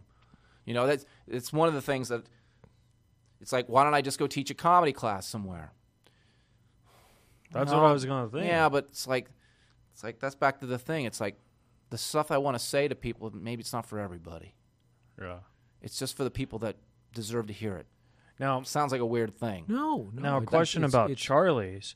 [0.66, 2.24] You know, that's it's one of the things that
[3.42, 5.74] it's like, why don't I just go teach a comedy class somewhere?
[7.52, 7.82] That's No.
[7.82, 8.48] what I was going to think.
[8.48, 9.30] Yeah, but it's like,
[9.94, 11.06] it's like that's back to the thing.
[11.06, 11.36] It's like
[11.90, 13.30] the stuff I want to say to people.
[13.34, 14.56] Maybe it's not for everybody.
[15.20, 15.40] Yeah.
[15.82, 16.78] It's just for the people that
[17.14, 17.88] deserve to hear it.
[18.40, 19.66] Now, Sounds like a weird thing.
[19.68, 20.22] No, no.
[20.22, 21.96] now a it- question it's- about it's- Charlie's.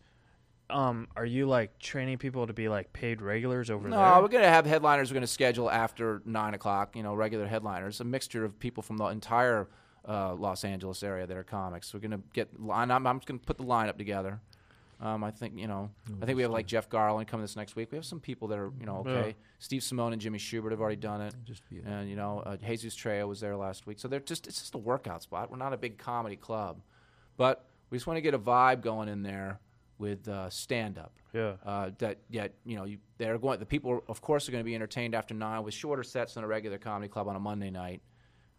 [0.69, 4.05] Um, are you like training people to be like paid regulars over No, there?
[4.15, 5.11] No, we're gonna have headliners.
[5.11, 6.95] We're gonna schedule after nine o'clock.
[6.95, 8.01] You know, regular headliners.
[8.01, 9.67] A mixture of people from the entire
[10.07, 11.93] uh, Los Angeles area that are comics.
[11.93, 12.89] We're gonna get line.
[12.91, 14.39] I'm, I'm just gonna put the lineup together,
[14.99, 15.91] Um, I think you know.
[16.21, 17.91] I think we have like Jeff Garlin coming this next week.
[17.91, 19.27] We have some people that are you know okay.
[19.29, 19.33] Yeah.
[19.59, 21.35] Steve Simeone and Jimmy Schubert have already done it.
[21.43, 23.99] Just be And you know, uh, Jesus Trejo was there last week.
[23.99, 25.51] So they're just it's just a workout spot.
[25.51, 26.81] We're not a big comedy club,
[27.37, 29.59] but we just want to get a vibe going in there
[29.97, 31.13] with uh, stand up.
[31.33, 31.53] Yeah.
[31.65, 33.59] Uh, that yet you know you, they're going.
[33.59, 36.43] The people of course are going to be entertained after nine with shorter sets than
[36.43, 38.01] a regular comedy club on a Monday night.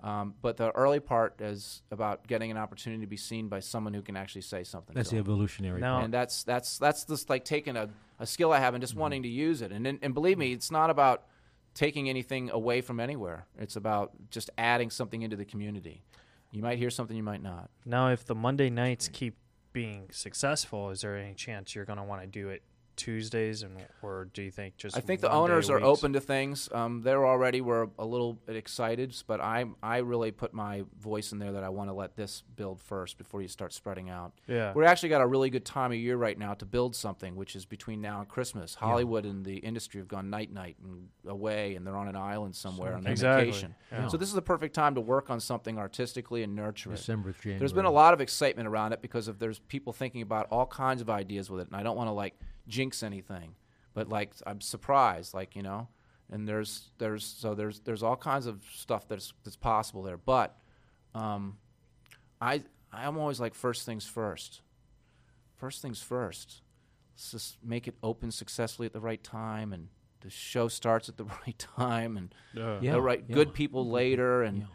[0.03, 3.95] Um, but the early part is about getting an opportunity to be seen by someone
[3.95, 4.95] who can actually say something.
[4.95, 5.80] That's to the them evolutionary.
[5.80, 8.95] Now- and that's that's that's just like taking a, a skill I have and just
[8.95, 9.72] wanting to use it.
[9.72, 11.24] And and and believe me, it's not about
[11.74, 13.47] taking anything away from anywhere.
[13.59, 16.03] It's about just adding something into the community.
[16.51, 17.70] You might hear something, you might not.
[17.84, 19.37] Now, if the Monday nights keep
[19.76, 22.62] being successful, is there any chance you're going to want to do it
[22.97, 23.72] Tuesdays, and
[24.03, 24.97] or do you think just?
[24.97, 26.68] I think the one day owners are open to things.
[26.72, 31.32] Um, they're already were a little bit excited, but I I really put my voice
[31.32, 34.32] in there that I want to let this build first before you start spreading out.
[34.47, 34.72] Yeah.
[34.74, 37.55] We're actually got a really good time of year right now to build something, which
[37.55, 38.74] is between now and Christmas.
[38.74, 42.57] Hollywood and the industry have gone night night and away, and they're on an island
[42.57, 43.47] somewhere on Exactly.
[43.47, 43.74] vacation.
[43.92, 44.09] Yeah.
[44.09, 46.97] So this is the perfect time to work on something artistically and nurture it.
[46.97, 47.59] December, January.
[47.59, 50.66] There's been a lot of excitement around it because of there's people thinking about all
[50.66, 52.34] kinds of ideas with it, and I don't want to like
[52.68, 53.54] jinx anything,
[53.94, 55.88] but like I'm surprised, like you know,
[56.30, 60.56] and there's there's so there's there's all kinds of stuff that's that's possible there, but
[61.14, 61.58] um,
[62.40, 62.62] I
[62.92, 64.60] I'm always like first things first,
[65.56, 66.62] first things first.
[67.14, 69.88] Let's just make it open successfully at the right time, and
[70.20, 72.78] the show starts at the right time, and Yeah.
[72.80, 72.92] Yeah.
[72.92, 73.34] the right yeah.
[73.34, 74.66] good people later, and Yeah.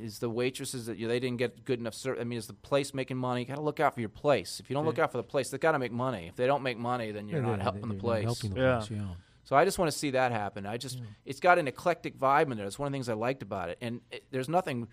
[0.00, 2.20] Is the waitresses that you, they didn't get good enough service.
[2.20, 3.40] I mean, is the place making money?
[3.42, 4.58] You got to look out for your place.
[4.60, 6.28] If you don't look out for the place, they got to make money.
[6.28, 8.24] If they don't make money, then you're Yeah, not they're- helping the they're place.
[8.24, 8.76] helping the Yeah.
[8.78, 9.14] place, yeah.
[9.44, 10.66] So I just want to see that happen.
[10.66, 12.66] I just it's got an eclectic vibe in there.
[12.66, 13.78] It's one of the things I liked about it.
[13.80, 14.88] And it, there's nothing.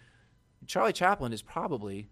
[0.66, 2.10] Charlie Chaplin is probably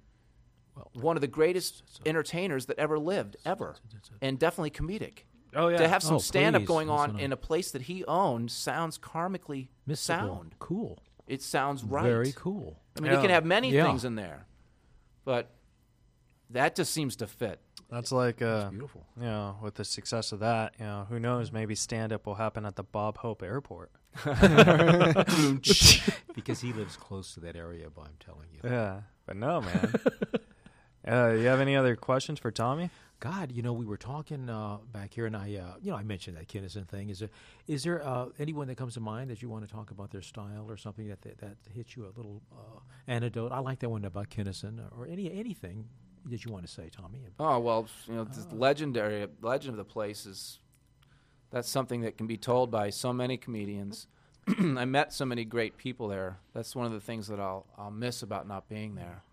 [0.93, 3.75] one of the greatest entertainers that ever lived, ever,
[4.21, 5.19] and definitely comedic.
[5.55, 5.77] Oh yeah.
[5.77, 8.99] To have some Oh, stand up going on in a place that he owned sounds
[8.99, 10.27] karmically Mystical.
[10.35, 10.55] sound.
[10.59, 10.99] Cool.
[11.27, 12.03] It sounds right.
[12.03, 12.79] Very cool.
[12.97, 13.85] I mean, you can have many Yeah.
[13.85, 14.45] things in there,
[15.25, 15.51] but
[16.49, 17.59] that just seems to fit.
[17.89, 19.05] That's like uh, Beautiful.
[19.17, 21.51] you know, with the success of that, you know, who knows?
[21.51, 23.91] Maybe stand up will happen at the Bob Hope Airport.
[26.35, 28.59] because he lives close to that area, but I'm telling you.
[28.63, 29.93] Yeah, but no, man.
[31.07, 32.89] uh, you have any other questions for Tommy?
[33.19, 36.03] God, you know, we were talking uh, back here, and I, uh, you know, I
[36.03, 37.09] mentioned that Kinison thing.
[37.09, 37.29] Is there,
[37.67, 40.21] is there uh, anyone that comes to mind that you want to talk about their
[40.21, 43.51] style or something that that, that hits you a little uh, anecdote?
[43.51, 45.85] I like that one about Kinison, or any anything
[46.25, 47.19] that you want to say, Tommy.
[47.39, 50.59] Oh well, you know, the legendary legend of the place is
[51.49, 54.07] that's something that can be told by so many comedians.
[54.47, 56.37] I met so many great people there.
[56.53, 59.23] That's one of the things that I'll I'll miss about not being there.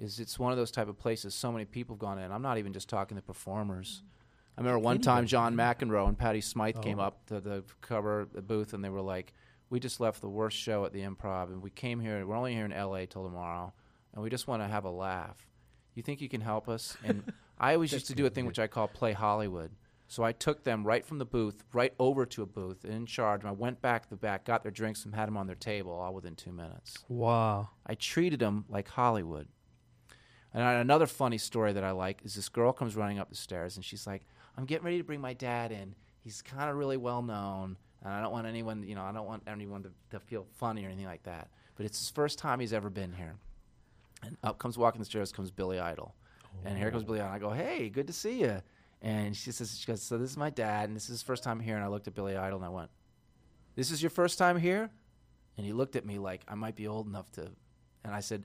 [0.00, 2.32] Is it's one of those type of places so many people have gone in.
[2.32, 4.02] I'm not even just talking the performers.
[4.56, 7.04] I remember one time John McEnroe and Patty Smyth came Oh.
[7.04, 9.32] up to the cover the booth and they were like,
[9.70, 12.24] "We just left the worst show at the Improv and we came here.
[12.26, 13.06] We're only here in L.A.
[13.06, 13.72] till tomorrow,
[14.12, 15.46] and we just want to have a laugh.
[15.94, 18.58] You think you can help us?" And I always used to do a thing which
[18.58, 19.70] I call play Hollywood.
[20.08, 23.40] So I took them right from the booth, right over to a booth in charge.
[23.42, 25.56] And I went back to the back, got their drinks, and had them on their
[25.56, 26.98] table all within two minutes.
[27.08, 27.70] Wow.
[27.86, 29.48] I treated them like Hollywood.
[30.54, 33.76] And another funny story that I like is this girl comes running up the stairs
[33.76, 34.26] and she's like,
[34.56, 35.94] "I'm getting ready to bring my dad in.
[36.20, 39.26] He's kind of really well known, and I don't want anyone, you know, I don't
[39.26, 41.48] want anyone to, to feel funny or anything like that.
[41.74, 43.36] But it's his first time he's ever been here."
[44.22, 46.14] And up comes walking the stairs comes Billy Idol,
[46.64, 47.06] and here comes oh.
[47.06, 47.34] Billy Idol.
[47.34, 48.62] And I go, "Hey, good to see you."
[49.00, 51.42] And she says, "She goes, so this is my dad, and this is his first
[51.42, 52.90] time here." And I looked at Billy Idol and I went,
[53.74, 54.90] "This is your first time here?"
[55.56, 57.50] And he looked at me like I might be old enough to.
[58.04, 58.44] And I said,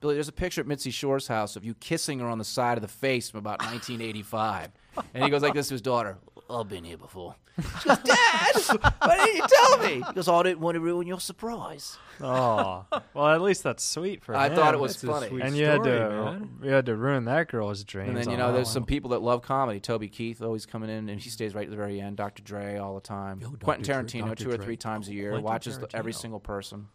[0.00, 2.78] Billy, there's a picture at Mitzi Shore's house of you kissing her on the side
[2.78, 4.70] of the face from about 1985.
[5.14, 6.16] and he goes like this to his daughter.
[6.48, 7.36] I've been here before.
[7.82, 8.52] She goes, Dad,
[9.00, 9.94] why didn't you tell me?
[10.06, 11.98] He goes, oh, I didn't want to ruin your surprise.
[12.20, 14.38] Oh, well, at least that's sweet for her.
[14.38, 14.54] I him.
[14.56, 15.28] thought it was That's a funny.
[15.28, 16.50] sweet and you had story, to man.
[16.62, 18.08] you had to ruin that girl's dreams.
[18.08, 18.72] And then you on know, that there's one.
[18.74, 19.78] some people that love comedy.
[19.80, 22.16] Toby Keith always coming in, and he stays right to the very end.
[22.16, 22.42] Dr.
[22.42, 23.40] Dre all the time.
[23.44, 24.02] Oh, Quentin Dr.
[24.04, 24.34] Tarantino Dre.
[24.36, 24.64] two or Dre.
[24.64, 25.30] three times a year.
[25.30, 26.16] Quentin watches the, every Tarantino.
[26.20, 26.88] single person.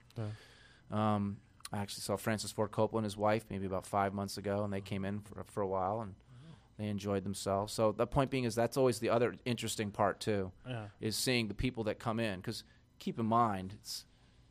[0.92, 1.38] Um,
[1.76, 4.72] I actually saw Francis Ford Coppola and his wife maybe about five months ago, and
[4.72, 6.16] they came in for, for a while and
[6.78, 7.74] they enjoyed themselves.
[7.74, 10.88] So the point being is that's always the other interesting part too, Yeah.
[11.02, 12.40] is seeing the people that come in.
[12.40, 12.64] Because
[13.00, 14.06] keep in mind, it's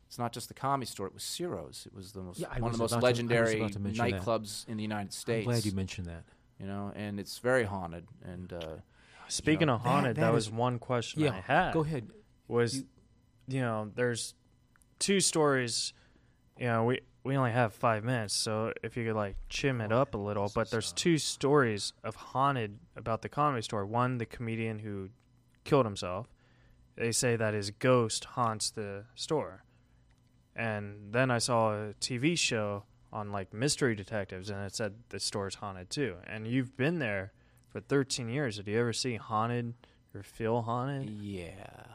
[0.07, 1.07] it's not just the comedy store.
[1.07, 1.85] It was Ciro's.
[1.87, 4.21] It was the most Yeah, one of the most about to- legendary to mention that.
[4.21, 5.45] nightclubs in the United States.
[5.47, 6.23] I'm glad you mentioned that.
[6.59, 8.05] you know, and it's very haunted.
[8.23, 8.59] And uh,
[9.27, 11.73] Speaking of haunted, that, that was one question Yeah, I had.
[11.73, 12.07] go ahead.
[12.47, 12.83] Was
[13.47, 14.35] you, know, there's
[14.99, 15.91] two stories.
[16.57, 19.91] You know, we we only have five minutes, so if you could like chim it
[19.91, 20.51] oh, up a little.
[20.53, 23.83] But there's two stories of haunted about the comedy store.
[23.83, 25.09] One, the comedian who
[25.63, 26.27] killed himself.
[26.95, 29.63] They say that his ghost haunts the store.
[30.55, 35.19] And then I saw a TV show on like mystery detectives, and it said the
[35.19, 36.17] store's haunted too.
[36.27, 37.33] And you've been there
[37.69, 38.57] for 13 years.
[38.57, 39.73] Did you ever see haunted
[40.13, 41.09] or feel haunted?
[41.09, 41.85] Yeah.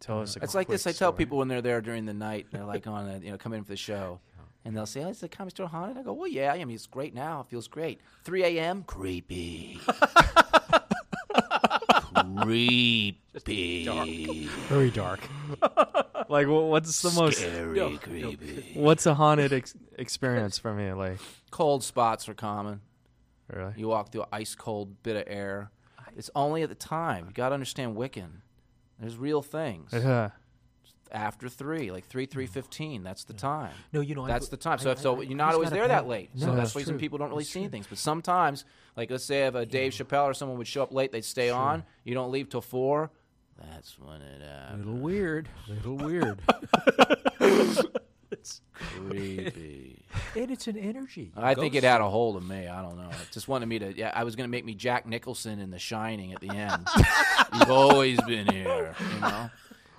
[0.00, 0.36] Tell us.
[0.36, 0.86] A It's like quick this.
[0.86, 1.18] I tell story.
[1.18, 3.64] people when they're there during the night, they're like on a, you know, come in
[3.64, 4.20] for the show.
[4.64, 6.52] And they'll say, "Oh, is the comedy store haunted?" I go, "Well, yeah.
[6.52, 7.40] I mean, it's great now.
[7.40, 8.00] It feels great.
[8.24, 8.82] 3 a.m.
[8.82, 9.80] Creepy.
[13.44, 14.48] creepy.
[14.68, 15.20] Very dark.
[16.28, 17.38] Like, wha- what's the most?
[17.38, 18.72] Scary, creepy.
[18.74, 20.94] What's a haunted ex- experience from you?
[20.94, 21.18] Like,
[21.50, 22.80] Cold spots are common.
[23.52, 23.72] really?
[23.76, 25.70] You walk through an ice cold bit of air.
[26.16, 27.26] It's only at the time.
[27.28, 28.40] You got to understand Wiccan.
[28.98, 29.90] There's real things.
[29.92, 30.30] Yeah.
[31.12, 33.04] After three, like three, three fifteen.
[33.04, 33.72] That's the time.
[33.92, 34.78] No, you know, I That's go- the time.
[34.78, 36.30] So, I- so I- you're not always there that late.
[36.34, 36.98] No, so that's that's reason true.
[37.00, 37.68] people don't really That's see true.
[37.68, 37.86] things.
[37.86, 38.64] But sometimes,
[38.96, 41.48] like let's say if a Dave Chappelle or someone would show up late, they'd stay
[41.50, 41.84] on.
[42.04, 43.10] You don't leave till four.
[43.70, 44.78] That's when it happens.
[44.84, 45.48] Little weird.
[45.68, 46.40] Little weird.
[48.74, 50.02] Creepy.
[50.36, 51.32] and it's an energy.
[51.36, 52.66] I think it had a hold of me.
[52.66, 53.08] I don't know.
[53.10, 53.96] It just wanted me to.
[53.96, 56.86] Yeah, I was gonna make me Jack Nicholson in The Shining at the end.
[57.54, 59.50] You've always been here, you know.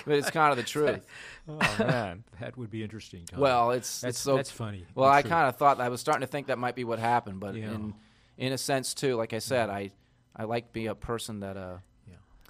[0.06, 1.06] But it's kind of the truth.
[1.50, 2.24] Oh man.
[2.40, 3.26] That would be interesting.
[3.26, 3.40] Tom.
[3.40, 4.86] Well, it's that's it's so that's funny.
[4.96, 7.00] Well, but I kind of thought I was starting to think that might be what
[7.00, 7.72] happened, but Yeah.
[7.74, 7.94] in
[8.38, 9.92] in a sense too, like I said, I
[10.36, 11.78] I like being a person that uh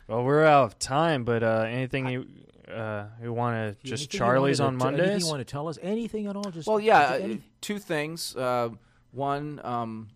[0.07, 2.27] Well, we're out of time, but uh, anything you
[2.71, 5.23] uh, you want to just anything you wanted Charlie's on tell- Anything Mondays?
[5.23, 5.79] you want to tell us?
[5.81, 6.51] Anything at all?
[6.51, 8.35] Just well, yeah, just uh, any- two things.
[8.35, 8.69] Uh,
[9.11, 10.09] one, um,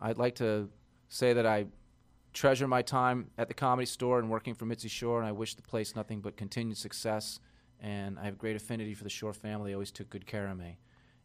[0.00, 0.68] I'd like to
[1.08, 1.66] say that I
[2.32, 5.54] treasure my time at the comedy store and working for Mitzi Shore, and I wish
[5.54, 7.40] the place nothing but continued success.
[7.80, 9.70] And I have great affinity for the Shore family.
[9.70, 10.78] They always took good care of me.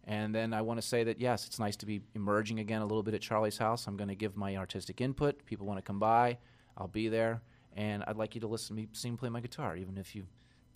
[0.05, 2.85] And then I want to say that yes, it's nice to be emerging again a
[2.85, 3.87] little bit at Charlie's house.
[3.87, 5.45] I'm going to give my artistic input.
[5.45, 6.37] People want to come by,
[6.77, 7.41] I'll be there,
[7.75, 10.25] and I'd like you to listen to me sing, play my guitar, even if you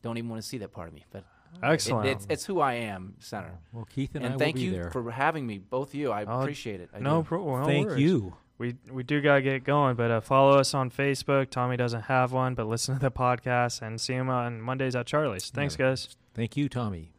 [0.01, 1.03] don't even want to see that part of me.
[1.11, 1.25] But it-
[1.63, 2.07] Excellent.
[2.09, 3.57] it's, it's who I am, Senator.
[3.71, 4.91] well, Keith and, And, I thank will be you there.
[4.91, 6.11] for having me, both of you.
[6.11, 6.89] I Oh, appreciate it.
[6.93, 7.27] I no, do.
[7.27, 8.01] pro- no Thank worries.
[8.03, 8.35] you.
[8.57, 11.49] We we do gotta get going, but uh, follow us on Facebook.
[11.49, 15.05] Tommy doesn't have one, but listen to the podcast and see him on Mondays at
[15.05, 15.49] Charlie's.
[15.49, 15.87] Thanks, Yeah.
[15.89, 16.15] guys.
[16.33, 17.11] Thank you, Tommy.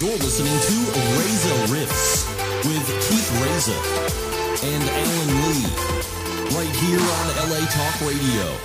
[0.00, 0.76] You're listening to
[1.18, 2.26] Reza Rifts
[2.66, 5.64] with Keith Reza and Alan Lee,
[6.56, 8.56] right here on LA Talk Radio.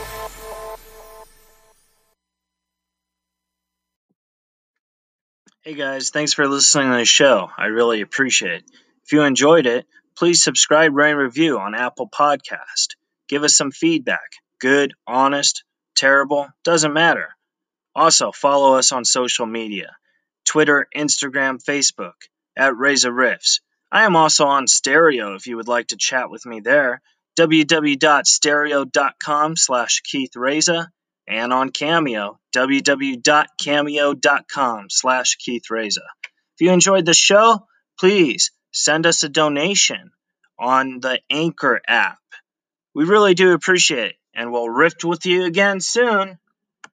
[5.63, 7.49] Hey guys, thanks for listening to the show.
[7.57, 8.63] I really appreciate it.
[9.03, 9.85] If you enjoyed it,
[10.17, 12.95] please subscribe, rate, and review on Apple Podcast.
[13.27, 14.31] Give us some feedback.
[14.59, 15.63] Good, honest,
[15.95, 17.35] terrible, doesn't matter.
[17.93, 19.95] Also, follow us on social media.
[20.45, 22.13] Twitter, Instagram, Facebook,
[22.57, 23.59] at Reza Rifts.
[23.91, 27.01] I am also on Stereo if you would like to chat with me there.
[27.37, 30.89] www.stereo.com slash Keith Reza
[31.27, 36.03] and on Cameo, www.cameo.com slash Keith Reza.
[36.55, 37.67] If you enjoyed the show,
[37.99, 40.11] please send us a donation
[40.57, 42.17] on the Anchor app.
[42.93, 46.37] We really do appreciate it, and we'll rift with you again soon.